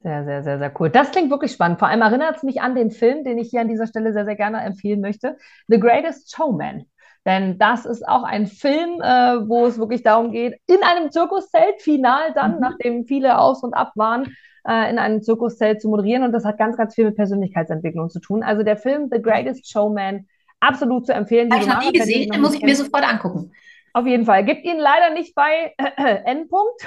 [0.00, 0.88] Sehr, sehr, sehr, sehr cool.
[0.88, 1.80] Das klingt wirklich spannend.
[1.80, 4.24] Vor allem erinnert es mich an den Film, den ich hier an dieser Stelle sehr,
[4.24, 5.36] sehr gerne empfehlen möchte.
[5.66, 6.84] The Greatest Showman.
[7.24, 11.80] Denn das ist auch ein Film, äh, wo es wirklich darum geht, in einem Zirkuszelt,
[11.80, 12.60] final dann, mhm.
[12.60, 14.36] nachdem viele aus und ab waren,
[14.68, 16.22] äh, in einem Zirkuszelt zu moderieren.
[16.22, 18.44] Und das hat ganz, ganz viel mit Persönlichkeitsentwicklung zu tun.
[18.44, 20.26] Also der Film The Greatest Showman,
[20.60, 21.50] absolut zu empfehlen.
[21.50, 23.50] Habe ich noch nie gesehen, den muss ich mir sofort angucken.
[23.96, 24.44] Auf jeden Fall.
[24.44, 26.86] Gibt ihn leider nicht bei äh, Endpunkt.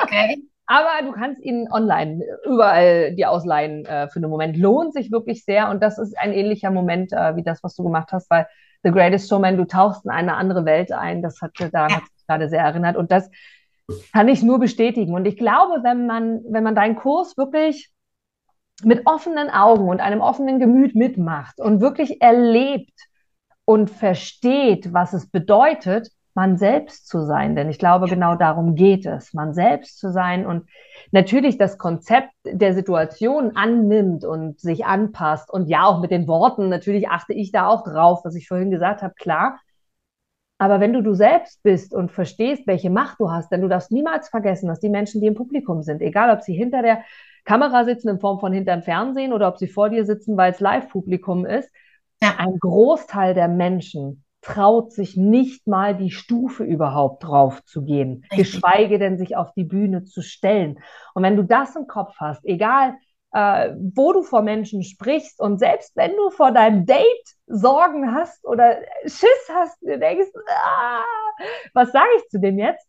[0.00, 0.40] Okay.
[0.66, 4.56] Aber du kannst ihn online überall dir ausleihen äh, für einen Moment.
[4.56, 5.68] Lohnt sich wirklich sehr.
[5.68, 8.46] Und das ist ein ähnlicher Moment äh, wie das, was du gemacht hast, weil
[8.84, 11.22] The Greatest Showman, du tauchst in eine andere Welt ein.
[11.22, 11.96] Das hat daran ja.
[11.96, 12.96] hat sich gerade sehr erinnert.
[12.96, 13.28] Und das
[14.12, 15.12] kann ich nur bestätigen.
[15.12, 17.90] Und ich glaube, wenn man, wenn man deinen Kurs wirklich
[18.84, 22.96] mit offenen Augen und einem offenen Gemüt mitmacht und wirklich erlebt
[23.64, 27.56] und versteht, was es bedeutet, man selbst zu sein.
[27.56, 30.68] Denn ich glaube, genau darum geht es, man selbst zu sein und
[31.12, 35.50] natürlich das Konzept der Situation annimmt und sich anpasst.
[35.50, 38.70] Und ja, auch mit den Worten, natürlich achte ich da auch drauf, was ich vorhin
[38.70, 39.58] gesagt habe, klar.
[40.58, 43.90] Aber wenn du du selbst bist und verstehst, welche Macht du hast, denn du darfst
[43.90, 47.02] niemals vergessen, dass die Menschen, die im Publikum sind, egal ob sie hinter der
[47.44, 50.60] Kamera sitzen in Form von hinterm Fernsehen oder ob sie vor dir sitzen, weil es
[50.60, 51.70] Live-Publikum ist,
[52.22, 52.34] ja.
[52.38, 58.98] ein Großteil der Menschen traut sich nicht mal die Stufe überhaupt drauf zu gehen, geschweige
[58.98, 60.78] denn sich auf die Bühne zu stellen.
[61.14, 62.94] Und wenn du das im Kopf hast, egal
[63.32, 67.04] äh, wo du vor Menschen sprichst und selbst wenn du vor deinem Date
[67.46, 71.02] Sorgen hast oder Schiss hast, du denkst, ah,
[71.72, 72.86] was sage ich zu dem jetzt?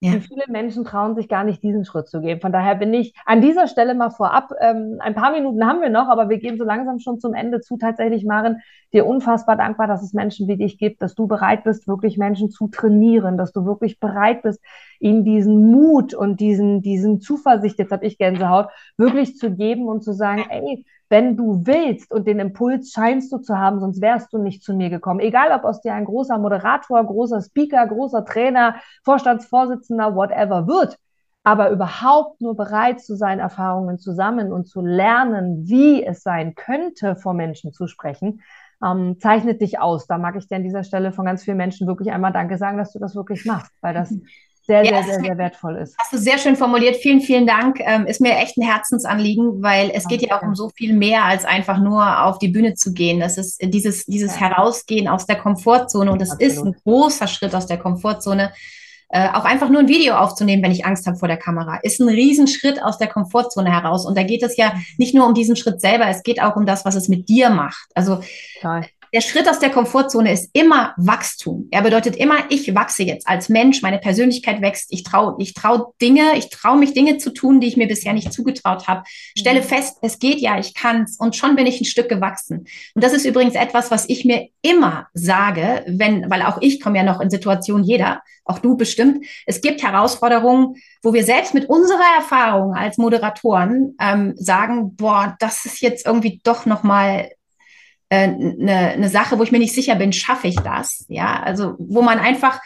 [0.00, 0.12] Ja.
[0.12, 2.40] Wie viele Menschen trauen sich gar nicht, diesen Schritt zu gehen.
[2.40, 5.88] Von daher bin ich an dieser Stelle mal vorab, ähm, ein paar Minuten haben wir
[5.88, 7.78] noch, aber wir gehen so langsam schon zum Ende zu.
[7.78, 8.60] Tatsächlich, Maren,
[8.92, 12.50] dir unfassbar dankbar, dass es Menschen wie dich gibt, dass du bereit bist, wirklich Menschen
[12.50, 14.62] zu trainieren, dass du wirklich bereit bist,
[15.00, 18.68] ihnen diesen Mut und diesen, diesen Zuversicht, jetzt habe ich Gänsehaut,
[18.98, 23.38] wirklich zu geben und zu sagen, ey, wenn du willst und den Impuls scheinst du
[23.38, 25.20] zu haben, sonst wärst du nicht zu mir gekommen.
[25.20, 30.98] Egal, ob aus dir ein großer Moderator, großer Speaker, großer Trainer, Vorstandsvorsitzender, whatever wird,
[31.44, 36.56] aber überhaupt nur bereit zu sein, Erfahrungen zu sammeln und zu lernen, wie es sein
[36.56, 38.42] könnte, vor Menschen zu sprechen,
[38.84, 40.06] ähm, zeichnet dich aus.
[40.06, 42.78] Da mag ich dir an dieser Stelle von ganz vielen Menschen wirklich einmal Danke sagen,
[42.78, 44.12] dass du das wirklich machst, weil das
[44.66, 45.96] sehr, ja, sehr, sehr, sehr wertvoll ist.
[45.98, 46.96] Hast du sehr schön formuliert.
[46.96, 47.78] Vielen, vielen Dank.
[47.80, 51.24] Ähm, ist mir echt ein Herzensanliegen, weil es geht ja auch um so viel mehr
[51.24, 53.20] als einfach nur auf die Bühne zu gehen.
[53.20, 54.48] Das ist dieses, dieses ja.
[54.48, 56.52] Herausgehen aus der Komfortzone und das Absolut.
[56.52, 58.52] ist ein großer Schritt aus der Komfortzone.
[59.08, 62.00] Äh, auch einfach nur ein Video aufzunehmen, wenn ich Angst habe vor der Kamera, ist
[62.00, 64.04] ein Riesenschritt aus der Komfortzone heraus.
[64.04, 66.66] Und da geht es ja nicht nur um diesen Schritt selber, es geht auch um
[66.66, 67.86] das, was es mit dir macht.
[67.94, 68.20] Also
[68.60, 68.84] Toll
[69.16, 71.68] der Schritt aus der Komfortzone ist immer Wachstum.
[71.70, 75.94] Er bedeutet immer, ich wachse jetzt als Mensch, meine Persönlichkeit wächst, ich traue ich trau
[76.02, 79.04] Dinge, ich traue mich Dinge zu tun, die ich mir bisher nicht zugetraut habe.
[79.34, 79.64] Stelle mhm.
[79.64, 82.66] fest, es geht ja, ich kann's und schon bin ich ein Stück gewachsen.
[82.94, 86.98] Und das ist übrigens etwas, was ich mir immer sage, wenn, weil auch ich komme
[86.98, 89.24] ja noch in Situationen, jeder, auch du bestimmt.
[89.46, 95.64] Es gibt Herausforderungen, wo wir selbst mit unserer Erfahrung als Moderatoren ähm, sagen, boah, das
[95.64, 97.30] ist jetzt irgendwie doch noch mal
[98.08, 101.04] eine, äh, eine Sache, wo ich mir nicht sicher bin, schaffe ich das?
[101.08, 102.60] Ja, also wo man einfach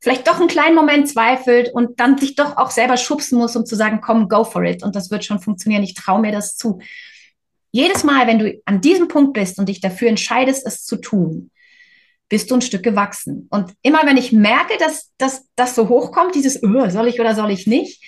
[0.00, 3.64] vielleicht doch einen kleinen Moment zweifelt und dann sich doch auch selber schubsen muss, um
[3.64, 5.82] zu sagen, komm, go for it und das wird schon funktionieren.
[5.82, 6.80] Ich traue mir das zu.
[7.70, 11.50] Jedes Mal, wenn du an diesem Punkt bist und dich dafür entscheidest, es zu tun,
[12.28, 13.46] bist du ein Stück gewachsen.
[13.50, 17.50] Und immer wenn ich merke, dass das so hochkommt, dieses, oh, soll ich oder soll
[17.50, 18.02] ich nicht,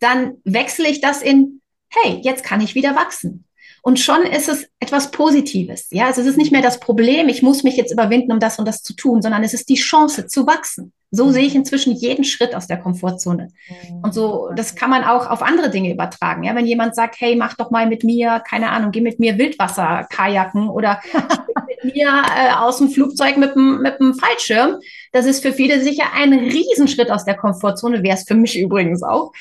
[0.00, 3.44] dann wechsle ich das in, hey, jetzt kann ich wieder wachsen.
[3.82, 5.88] Und schon ist es etwas Positives.
[5.90, 8.58] Ja, also es ist nicht mehr das Problem, ich muss mich jetzt überwinden, um das
[8.58, 10.92] und das zu tun, sondern es ist die Chance zu wachsen.
[11.10, 11.32] So mhm.
[11.32, 13.48] sehe ich inzwischen jeden Schritt aus der Komfortzone.
[13.68, 14.00] Mhm.
[14.02, 16.44] Und so, das kann man auch auf andere Dinge übertragen.
[16.44, 19.38] Ja, wenn jemand sagt, hey, mach doch mal mit mir, keine Ahnung, geh mit mir
[19.38, 21.00] Wildwasser kajaken oder
[21.84, 24.76] mir äh, aus dem Flugzeug mit dem, mit dem Fallschirm.
[25.12, 29.02] Das ist für viele sicher ein Riesenschritt aus der Komfortzone, wäre es für mich übrigens
[29.02, 29.32] auch.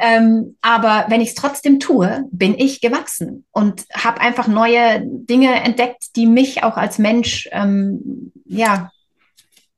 [0.00, 5.54] Ähm, aber wenn ich es trotzdem tue, bin ich gewachsen und habe einfach neue Dinge
[5.62, 8.90] entdeckt, die mich auch als Mensch ähm, ja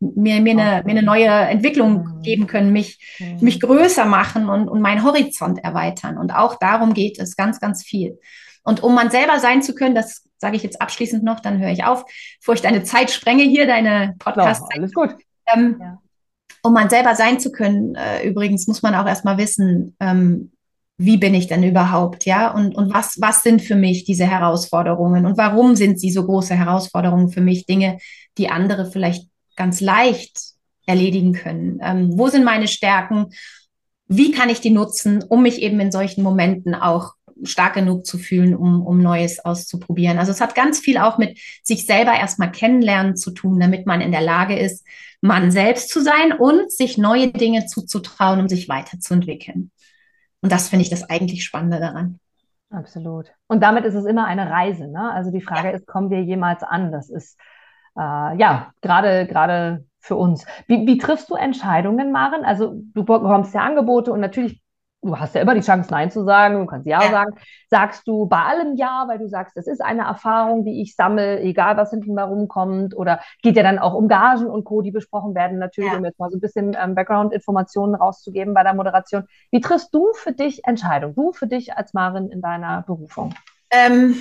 [0.01, 2.23] mir, mir, eine, mir eine neue Entwicklung mhm.
[2.23, 3.39] geben können, mich, mhm.
[3.41, 6.19] mich größer machen und, und meinen Horizont erweitern.
[6.19, 8.19] Und auch darum geht es ganz, ganz viel.
[8.63, 11.71] Und um man selber sein zu können, das sage ich jetzt abschließend noch, dann höre
[11.71, 12.05] ich auf,
[12.41, 14.79] bevor ich deine Zeit sprenge hier, deine podcast -Zeit.
[14.79, 15.15] Alles gut.
[15.55, 15.99] Ähm, ja.
[16.63, 20.53] Um man selber sein zu können, äh, übrigens muss man auch erstmal wissen, ähm,
[20.99, 22.51] wie bin ich denn überhaupt, ja?
[22.51, 26.55] Und, und was, was sind für mich diese Herausforderungen und warum sind sie so große
[26.55, 27.65] Herausforderungen für mich?
[27.65, 27.99] Dinge,
[28.37, 29.27] die andere vielleicht
[29.57, 30.39] ganz leicht
[30.85, 31.79] erledigen können.
[31.83, 33.29] Ähm, wo sind meine Stärken?
[34.09, 37.15] Wie kann ich die nutzen, um mich eben in solchen Momenten auch
[37.45, 40.19] stark genug zu fühlen, um, um Neues auszuprobieren.
[40.19, 44.01] Also es hat ganz viel auch mit sich selber erstmal kennenlernen zu tun, damit man
[44.01, 44.87] in der Lage ist,
[45.21, 49.71] man selbst zu sein und sich neue Dinge zuzutrauen, um sich weiterzuentwickeln.
[50.41, 52.19] Und das finde ich das eigentlich Spannende daran.
[52.71, 53.33] Absolut.
[53.49, 54.87] Und damit ist es immer eine Reise.
[54.87, 55.11] Ne?
[55.13, 55.75] Also die Frage ja.
[55.75, 56.93] ist, kommen wir jemals an?
[56.93, 57.37] Das ist
[57.97, 60.47] äh, ja, gerade, gerade für uns.
[60.67, 62.45] Wie, wie triffst du Entscheidungen, Maren?
[62.45, 64.63] Also du bekommst ja Angebote und natürlich,
[65.03, 67.11] du hast ja immer die Chance, Nein zu sagen, du kannst Ja, ja.
[67.11, 67.35] sagen.
[67.69, 71.41] Sagst du bei allem Ja, weil du sagst, das ist eine Erfahrung, die ich sammle,
[71.41, 72.97] egal was hinten mal rumkommt?
[72.97, 75.99] Oder geht ja dann auch um Gagen und Co., die besprochen werden, natürlich, ja.
[75.99, 79.25] um jetzt mal so ein bisschen ähm, Background-Informationen rauszugeben bei der Moderation.
[79.51, 81.15] Wie triffst du für dich Entscheidungen?
[81.15, 83.35] Du für dich als Maren in deiner Berufung?
[83.71, 84.17] Ähm,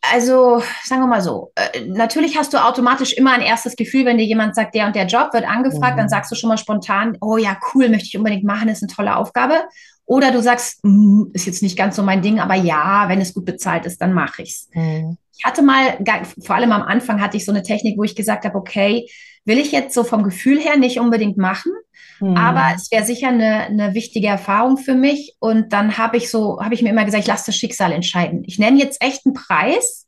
[0.00, 4.18] also, sagen wir mal so, äh, natürlich hast du automatisch immer ein erstes Gefühl, wenn
[4.18, 5.98] dir jemand sagt, der und der Job wird angefragt, mhm.
[5.98, 8.92] dann sagst du schon mal spontan, oh ja, cool, möchte ich unbedingt machen, ist eine
[8.92, 9.64] tolle Aufgabe.
[10.06, 13.34] Oder du sagst, mm, ist jetzt nicht ganz so mein Ding, aber ja, wenn es
[13.34, 14.68] gut bezahlt ist, dann mache ich's.
[14.72, 15.18] Mhm.
[15.36, 15.98] Ich hatte mal,
[16.42, 19.08] vor allem am Anfang hatte ich so eine Technik, wo ich gesagt habe, okay,
[19.44, 21.72] will ich jetzt so vom Gefühl her nicht unbedingt machen,
[22.20, 22.36] Mhm.
[22.36, 25.36] Aber es wäre sicher eine, eine wichtige Erfahrung für mich.
[25.38, 28.42] Und dann habe ich so, habe ich mir immer gesagt, ich lasse das Schicksal entscheiden.
[28.46, 30.06] Ich nenne jetzt echt einen Preis,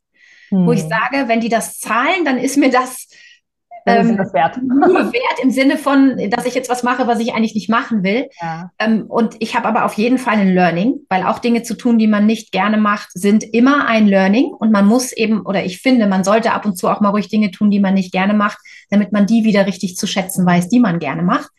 [0.49, 0.65] mhm.
[0.65, 0.89] wo ich hm.
[0.89, 3.07] sage, wenn die das zahlen, dann ist mir das
[3.85, 4.61] ähm, das wert.
[4.61, 8.03] nur wert im Sinne von, dass ich jetzt was mache, was ich eigentlich nicht machen
[8.03, 8.29] will.
[8.41, 8.71] Ja.
[8.79, 11.97] Ähm, und ich habe aber auf jeden Fall ein Learning, weil auch Dinge zu tun,
[11.97, 14.45] die man nicht gerne macht, sind immer ein Learning.
[14.45, 17.29] Und man muss eben, oder ich finde, man sollte ab und zu auch mal ruhig
[17.29, 18.59] Dinge tun, die man nicht gerne macht,
[18.89, 21.49] damit man die wieder richtig zu schätzen weiß, die man gerne macht.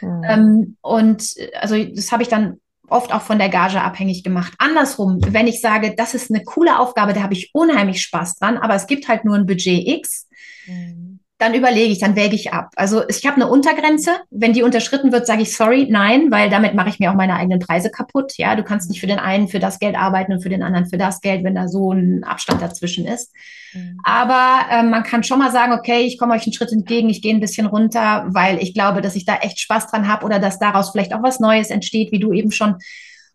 [0.00, 0.22] Mhm.
[0.28, 4.54] Ähm, und also das habe ich dann oft auch von der Gage abhängig gemacht.
[4.58, 8.58] Andersrum, wenn ich sage, das ist eine coole Aufgabe, da habe ich unheimlich Spaß dran,
[8.58, 10.28] aber es gibt halt nur ein Budget X,
[10.66, 12.70] mhm dann überlege ich, dann wäge ich ab.
[12.76, 14.12] Also ich habe eine Untergrenze.
[14.30, 17.34] Wenn die unterschritten wird, sage ich sorry, nein, weil damit mache ich mir auch meine
[17.34, 18.32] eigenen Preise kaputt.
[18.38, 20.86] Ja, du kannst nicht für den einen für das Geld arbeiten und für den anderen
[20.86, 23.32] für das Geld, wenn da so ein Abstand dazwischen ist.
[23.74, 24.00] Mhm.
[24.02, 27.20] Aber äh, man kann schon mal sagen, okay, ich komme euch einen Schritt entgegen, ich
[27.20, 30.38] gehe ein bisschen runter, weil ich glaube, dass ich da echt Spaß dran habe oder
[30.38, 32.76] dass daraus vielleicht auch was Neues entsteht, wie du eben schon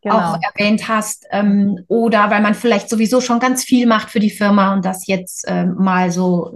[0.04, 0.16] Genau.
[0.16, 4.32] auch erwähnt hast, ähm, oder weil man vielleicht sowieso schon ganz viel macht für die
[4.32, 6.52] Firma und das jetzt ähm, mal so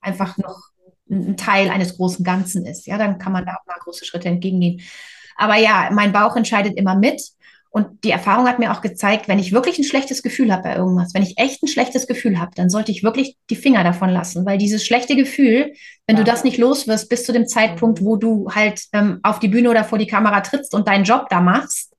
[0.00, 0.70] einfach noch
[1.10, 2.86] ein Teil eines großen Ganzen ist.
[2.86, 4.80] Ja, dann kann man da auch mal große Schritte entgegengehen.
[5.36, 7.20] Aber ja, mein Bauch entscheidet immer mit.
[7.72, 10.74] Und die Erfahrung hat mir auch gezeigt, wenn ich wirklich ein schlechtes Gefühl habe bei
[10.74, 14.10] irgendwas, wenn ich echt ein schlechtes Gefühl habe, dann sollte ich wirklich die Finger davon
[14.10, 15.72] lassen, weil dieses schlechte Gefühl,
[16.08, 16.24] wenn ja.
[16.24, 18.04] du das nicht los wirst bis zu dem Zeitpunkt, mhm.
[18.04, 21.28] wo du halt ähm, auf die Bühne oder vor die Kamera trittst und deinen Job
[21.30, 21.94] da machst.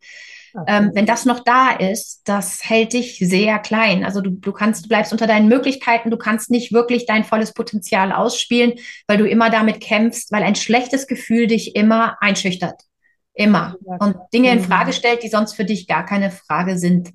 [0.68, 4.04] Ähm, wenn das noch da ist, das hält dich sehr klein.
[4.04, 7.54] Also du, du kannst, du bleibst unter deinen Möglichkeiten, du kannst nicht wirklich dein volles
[7.54, 8.74] Potenzial ausspielen,
[9.08, 12.82] weil du immer damit kämpfst, weil ein schlechtes Gefühl dich immer einschüchtert.
[13.34, 13.76] Immer.
[14.00, 14.66] Und Dinge in mhm.
[14.66, 17.12] Frage stellt, die sonst für dich gar keine Frage sind.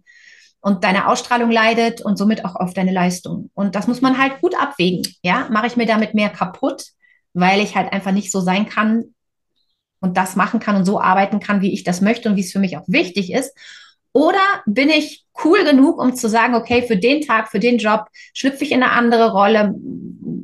[0.60, 3.50] Und deine Ausstrahlung leidet und somit auch auf deine Leistung.
[3.54, 5.02] Und das muss man halt gut abwägen.
[5.22, 6.86] Ja, mache ich mir damit mehr kaputt,
[7.34, 9.14] weil ich halt einfach nicht so sein kann
[10.00, 12.52] und das machen kann und so arbeiten kann, wie ich das möchte und wie es
[12.52, 13.56] für mich auch wichtig ist.
[14.12, 18.06] Oder bin ich cool genug, um zu sagen, okay, für den Tag, für den Job
[18.32, 19.74] schlüpfe ich in eine andere Rolle,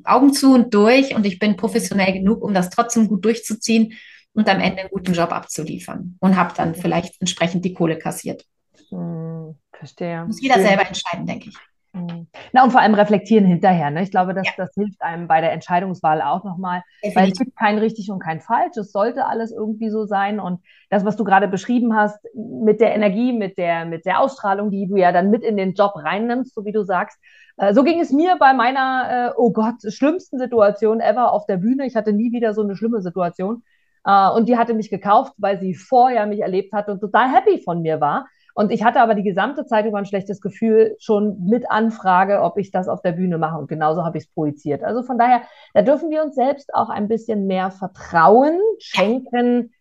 [0.04, 3.94] Augen zu und durch und ich bin professionell genug, um das trotzdem gut durchzuziehen
[4.34, 8.44] und am Ende einen guten Job abzuliefern und habe dann vielleicht entsprechend die Kohle kassiert.
[8.90, 10.24] Hm, verstehe.
[10.26, 11.56] Muss jeder selber entscheiden, denke ich.
[11.94, 12.26] Hm.
[12.52, 13.90] Na und vor allem reflektieren hinterher.
[13.90, 14.02] Ne?
[14.02, 14.52] Ich glaube, dass, ja.
[14.56, 16.82] das hilft einem bei der Entscheidungswahl auch nochmal,
[17.14, 18.76] weil es gibt kein richtig und kein falsch.
[18.78, 20.40] Es sollte alles irgendwie so sein.
[20.40, 24.70] Und das, was du gerade beschrieben hast, mit der Energie, mit der, mit der Ausstrahlung,
[24.70, 27.18] die du ja dann mit in den Job reinnimmst, so wie du sagst,
[27.58, 31.58] äh, so ging es mir bei meiner, äh, oh Gott, schlimmsten Situation ever auf der
[31.58, 31.84] Bühne.
[31.84, 33.62] Ich hatte nie wieder so eine schlimme Situation.
[34.06, 37.60] Äh, und die hatte mich gekauft, weil sie vorher mich erlebt hatte und total happy
[37.62, 38.26] von mir war.
[38.54, 42.58] Und ich hatte aber die gesamte Zeit über ein schlechtes Gefühl schon mit Anfrage, ob
[42.58, 43.58] ich das auf der Bühne mache.
[43.58, 44.82] Und genauso habe ich es projiziert.
[44.82, 45.42] Also von daher,
[45.74, 49.72] da dürfen wir uns selbst auch ein bisschen mehr Vertrauen schenken,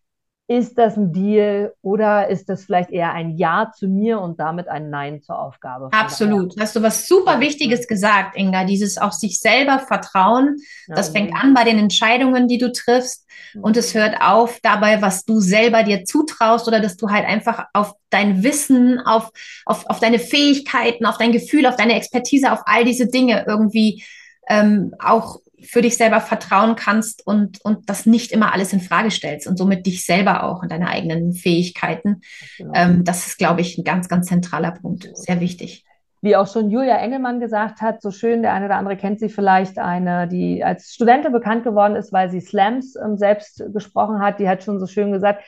[0.48, 4.68] ist das ein Deal oder ist das vielleicht eher ein Ja zu mir und damit
[4.68, 5.90] ein Nein zur Aufgabe?
[5.94, 6.60] Absolut.
[6.60, 8.66] Hast du was super Wichtiges gesagt, Inga?
[8.66, 10.58] Dieses auch sich selber vertrauen.
[10.88, 13.26] Das ja, fängt an bei den Entscheidungen, die du triffst.
[13.62, 17.66] Und es hört auf dabei, was du selber dir zutraust oder dass du halt einfach
[17.74, 19.32] auf dein Wissen, auf,
[19.66, 24.04] auf, auf deine Fähigkeiten, auf dein Gefühl, auf deine Expertise, auf all diese Dinge irgendwie
[24.50, 29.12] ähm, auch für dich selber vertrauen kannst und, und das nicht immer alles in Frage
[29.12, 32.22] stellst und somit dich selber auch und deine eigenen Fähigkeiten.
[32.58, 32.72] Genau.
[32.76, 35.10] Ähm, das ist, glaube ich, ein ganz, ganz zentraler Punkt.
[35.14, 35.86] Sehr wichtig.
[36.24, 39.30] Wie auch schon Julia Engelmann gesagt hat, so schön, der eine oder andere kennt sie
[39.30, 44.40] vielleicht, eine, die als Studentin bekannt geworden ist, weil sie Slams ähm, selbst gesprochen hat,
[44.40, 45.44] die hat schon so schön gesagt,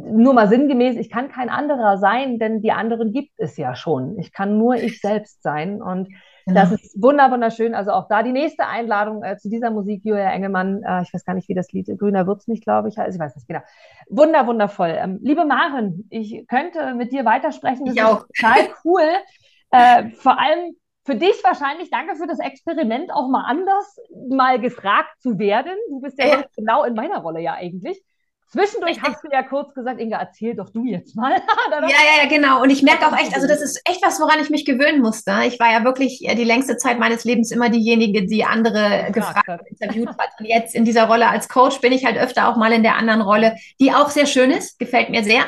[0.00, 4.18] nur mal sinngemäß, ich kann kein anderer sein, denn die anderen gibt es ja schon.
[4.18, 5.82] Ich kann nur ich selbst sein.
[5.82, 6.08] Und
[6.48, 6.60] Genau.
[6.60, 7.74] Das ist wunderschön.
[7.74, 10.82] Also auch da die nächste Einladung äh, zu dieser Musik, Julia Engelmann.
[10.82, 12.98] Äh, ich weiß gar nicht, wie das Lied Grüner wird's nicht, glaube ich.
[12.98, 13.60] Also ich weiß nicht genau.
[14.08, 14.96] Wunder, wundervoll.
[14.98, 17.84] Ähm, liebe Maren, ich könnte mit dir weitersprechen.
[17.84, 18.26] Das ich auch.
[18.34, 19.02] total cool.
[19.72, 20.74] äh, vor allem
[21.04, 23.98] für dich wahrscheinlich, danke für das Experiment, auch mal anders
[24.30, 25.72] mal gefragt zu werden.
[25.90, 26.44] Du bist ja, ja.
[26.56, 28.02] genau in meiner Rolle ja eigentlich.
[28.50, 29.04] Zwischendurch Richtig.
[29.04, 31.32] hast du ja kurz gesagt, Inga, erzähl doch du jetzt mal.
[31.70, 32.62] ja, ja, ja, genau.
[32.62, 35.32] Und ich merke auch echt, also das ist echt was, woran ich mich gewöhnen musste.
[35.46, 39.68] Ich war ja wirklich die längste Zeit meines Lebens immer diejenige, die andere gefragt und
[39.68, 40.30] interviewt hat.
[40.38, 42.96] Und jetzt in dieser Rolle als Coach bin ich halt öfter auch mal in der
[42.96, 45.44] anderen Rolle, die auch sehr schön ist, gefällt mir sehr.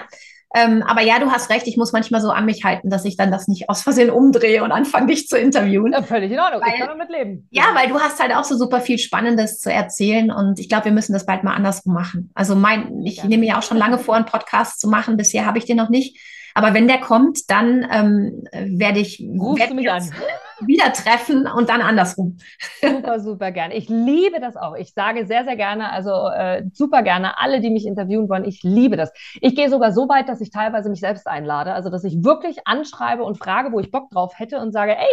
[0.55, 3.17] Ähm, aber ja, du hast recht, ich muss manchmal so an mich halten, dass ich
[3.17, 5.93] dann das nicht aus Versehen umdrehe und anfange, dich zu interviewen.
[5.93, 7.47] Ja, völlig in Ordnung, weil, ich kann damit leben.
[7.51, 10.87] Ja, weil du hast halt auch so super viel Spannendes zu erzählen und ich glaube,
[10.87, 12.31] wir müssen das bald mal andersrum machen.
[12.35, 13.27] Also mein, ich ja.
[13.27, 15.89] nehme ja auch schon lange vor, einen Podcast zu machen, bisher habe ich den noch
[15.89, 16.19] nicht.
[16.55, 20.11] Aber wenn der kommt, dann ähm, werde ich werd mich an.
[20.67, 22.39] wieder treffen und dann andersrum.
[22.81, 23.75] Super, super gerne.
[23.75, 24.75] Ich liebe das auch.
[24.77, 28.63] Ich sage sehr, sehr gerne, also äh, super gerne, alle, die mich interviewen wollen, ich
[28.63, 29.13] liebe das.
[29.41, 31.73] Ich gehe sogar so weit, dass ich teilweise mich selbst einlade.
[31.73, 35.07] Also, dass ich wirklich anschreibe und frage, wo ich Bock drauf hätte und sage, ey,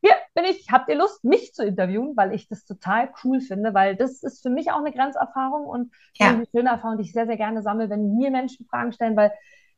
[0.00, 3.72] hier bin ich, habt ihr Lust, mich zu interviewen, weil ich das total cool finde,
[3.72, 6.28] weil das ist für mich auch eine Grenzerfahrung und ja.
[6.28, 9.32] eine schöne Erfahrung, die ich sehr, sehr gerne sammle, wenn mir Menschen Fragen stellen, weil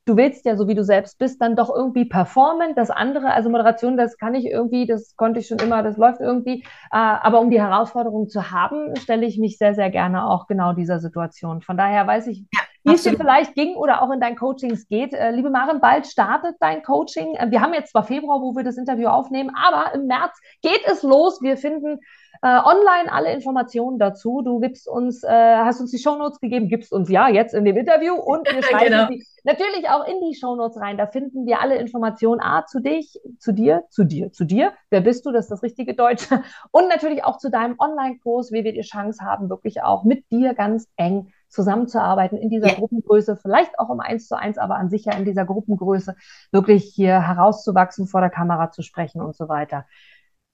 [0.07, 2.75] du willst ja, so wie du selbst bist, dann doch irgendwie performen.
[2.75, 6.21] Das andere, also Moderation, das kann ich irgendwie, das konnte ich schon immer, das läuft
[6.21, 6.63] irgendwie.
[6.93, 10.73] Äh, aber um die Herausforderung zu haben, stelle ich mich sehr, sehr gerne auch genau
[10.73, 11.61] dieser Situation.
[11.61, 14.87] Von daher weiß ich, ja, wie es dir vielleicht ging oder auch in deinen Coachings
[14.87, 15.13] geht.
[15.13, 17.35] Äh, liebe Maren, bald startet dein Coaching.
[17.35, 20.83] Äh, wir haben jetzt zwar Februar, wo wir das Interview aufnehmen, aber im März geht
[20.87, 21.43] es los.
[21.43, 21.99] Wir finden
[22.43, 24.43] äh, online alle Informationen dazu.
[24.43, 27.77] Du gibst uns, äh, hast uns die Shownotes gegeben, gibst uns ja jetzt in dem
[27.77, 29.09] Interview und wir schreiben genau.
[29.09, 30.99] sie natürlich auch in die Shownotes rein.
[30.99, 34.73] Da finden wir alle Informationen A zu dich, zu dir, zu dir, zu dir.
[34.91, 35.33] Wer bist du?
[35.33, 36.29] Das ist das richtige Deutsch.
[36.73, 40.55] Und natürlich auch zu deinem Online-Kurs, wie wir die Chance haben, wirklich auch mit dir
[40.55, 42.75] ganz eng zusammenzuarbeiten in dieser ja.
[42.75, 46.17] Gruppengröße, vielleicht auch um eins zu eins, aber an sich ja in dieser Gruppengröße
[46.51, 49.87] wirklich hier herauszuwachsen, vor der Kamera zu sprechen und so weiter.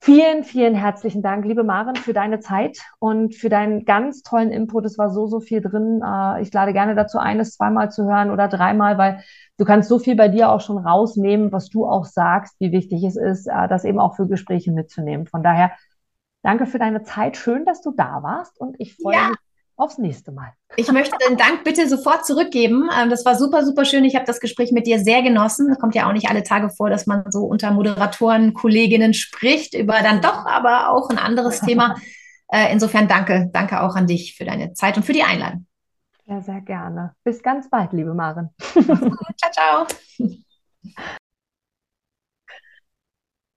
[0.05, 4.85] Vielen, vielen herzlichen Dank, liebe Maren, für deine Zeit und für deinen ganz tollen Input.
[4.85, 6.03] Es war so, so viel drin.
[6.05, 9.23] Äh, ich lade gerne dazu ein, es zweimal zu hören oder dreimal, weil
[9.59, 13.05] du kannst so viel bei dir auch schon rausnehmen, was du auch sagst, wie wichtig
[13.05, 15.29] es ist, äh, das eben auch für Gespräche mitzunehmen.
[15.29, 15.71] Von daher,
[16.43, 17.37] danke für deine Zeit.
[17.37, 19.29] Schön, dass du da warst und ich freue ja.
[19.29, 19.39] mich
[19.83, 20.53] aufs nächste Mal.
[20.77, 22.89] Ich möchte den Dank bitte sofort zurückgeben.
[22.97, 24.05] Ähm, das war super, super schön.
[24.05, 25.71] Ich habe das Gespräch mit dir sehr genossen.
[25.71, 29.75] Es kommt ja auch nicht alle Tage vor, dass man so unter Moderatoren, Kolleginnen spricht
[29.75, 31.97] über dann doch aber auch ein anderes Thema.
[32.49, 35.67] Äh, insofern danke, danke auch an dich für deine Zeit und für die Einladung.
[36.27, 37.15] Ja, sehr gerne.
[37.25, 38.51] Bis ganz bald, liebe Maren.
[38.61, 39.87] ciao, ciao.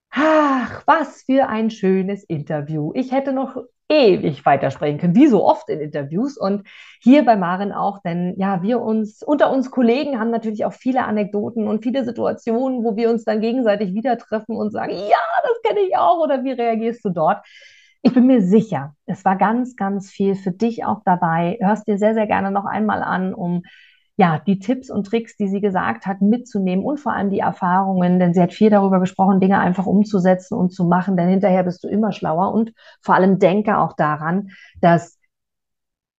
[0.10, 2.92] Ach, was für ein schönes Interview.
[2.96, 3.58] Ich hätte noch
[3.90, 6.68] ewig weitersprechen können, wie so oft in Interviews und
[7.02, 11.06] hier bei Maren auch, denn ja, wir uns, unter uns Kollegen haben natürlich auch viele
[11.06, 15.62] Anekdoten und viele Situationen, wo wir uns dann gegenseitig wieder treffen und sagen, ja, das
[15.64, 17.46] kenne ich auch oder wie reagierst du dort?
[18.02, 21.58] Ich bin mir sicher, es war ganz, ganz viel für dich auch dabei.
[21.60, 23.64] Hörst dir sehr, sehr gerne noch einmal an, um
[24.18, 28.18] ja, die Tipps und Tricks, die sie gesagt hat, mitzunehmen und vor allem die Erfahrungen,
[28.20, 31.84] denn sie hat viel darüber gesprochen, Dinge einfach umzusetzen und zu machen, denn hinterher bist
[31.84, 35.20] du immer schlauer und vor allem denke auch daran, dass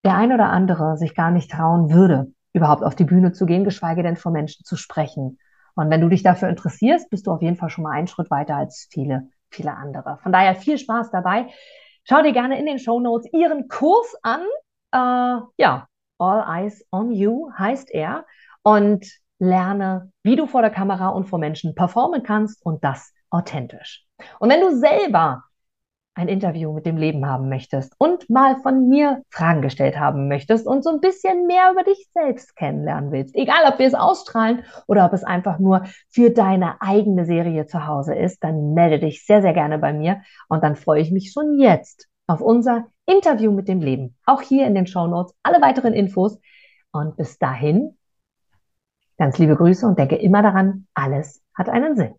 [0.05, 3.65] der ein oder andere sich gar nicht trauen würde, überhaupt auf die Bühne zu gehen,
[3.65, 5.39] geschweige denn vor Menschen zu sprechen.
[5.75, 8.31] Und wenn du dich dafür interessierst, bist du auf jeden Fall schon mal einen Schritt
[8.31, 10.19] weiter als viele, viele andere.
[10.23, 11.47] Von daher viel Spaß dabei.
[12.05, 14.41] Schau dir gerne in den Show Notes ihren Kurs an.
[14.93, 15.89] Äh, ja,
[16.19, 18.25] All Eyes on You heißt er
[18.63, 19.07] und
[19.39, 24.05] lerne, wie du vor der Kamera und vor Menschen performen kannst und das authentisch.
[24.41, 25.45] Und wenn du selber
[26.17, 30.67] ein Interview mit dem Leben haben möchtest und mal von mir Fragen gestellt haben möchtest
[30.67, 34.65] und so ein bisschen mehr über dich selbst kennenlernen willst, egal ob wir es ausstrahlen
[34.87, 39.27] oder ob es einfach nur für deine eigene Serie zu Hause ist, dann melde dich
[39.27, 43.53] sehr, sehr gerne bei mir und dann freue ich mich schon jetzt auf unser Interview
[43.53, 44.17] mit dem Leben.
[44.27, 46.39] Auch hier in den Show Notes alle weiteren Infos.
[46.91, 47.97] Und bis dahin,
[49.17, 52.15] ganz liebe Grüße und denke immer daran, alles hat einen Sinn.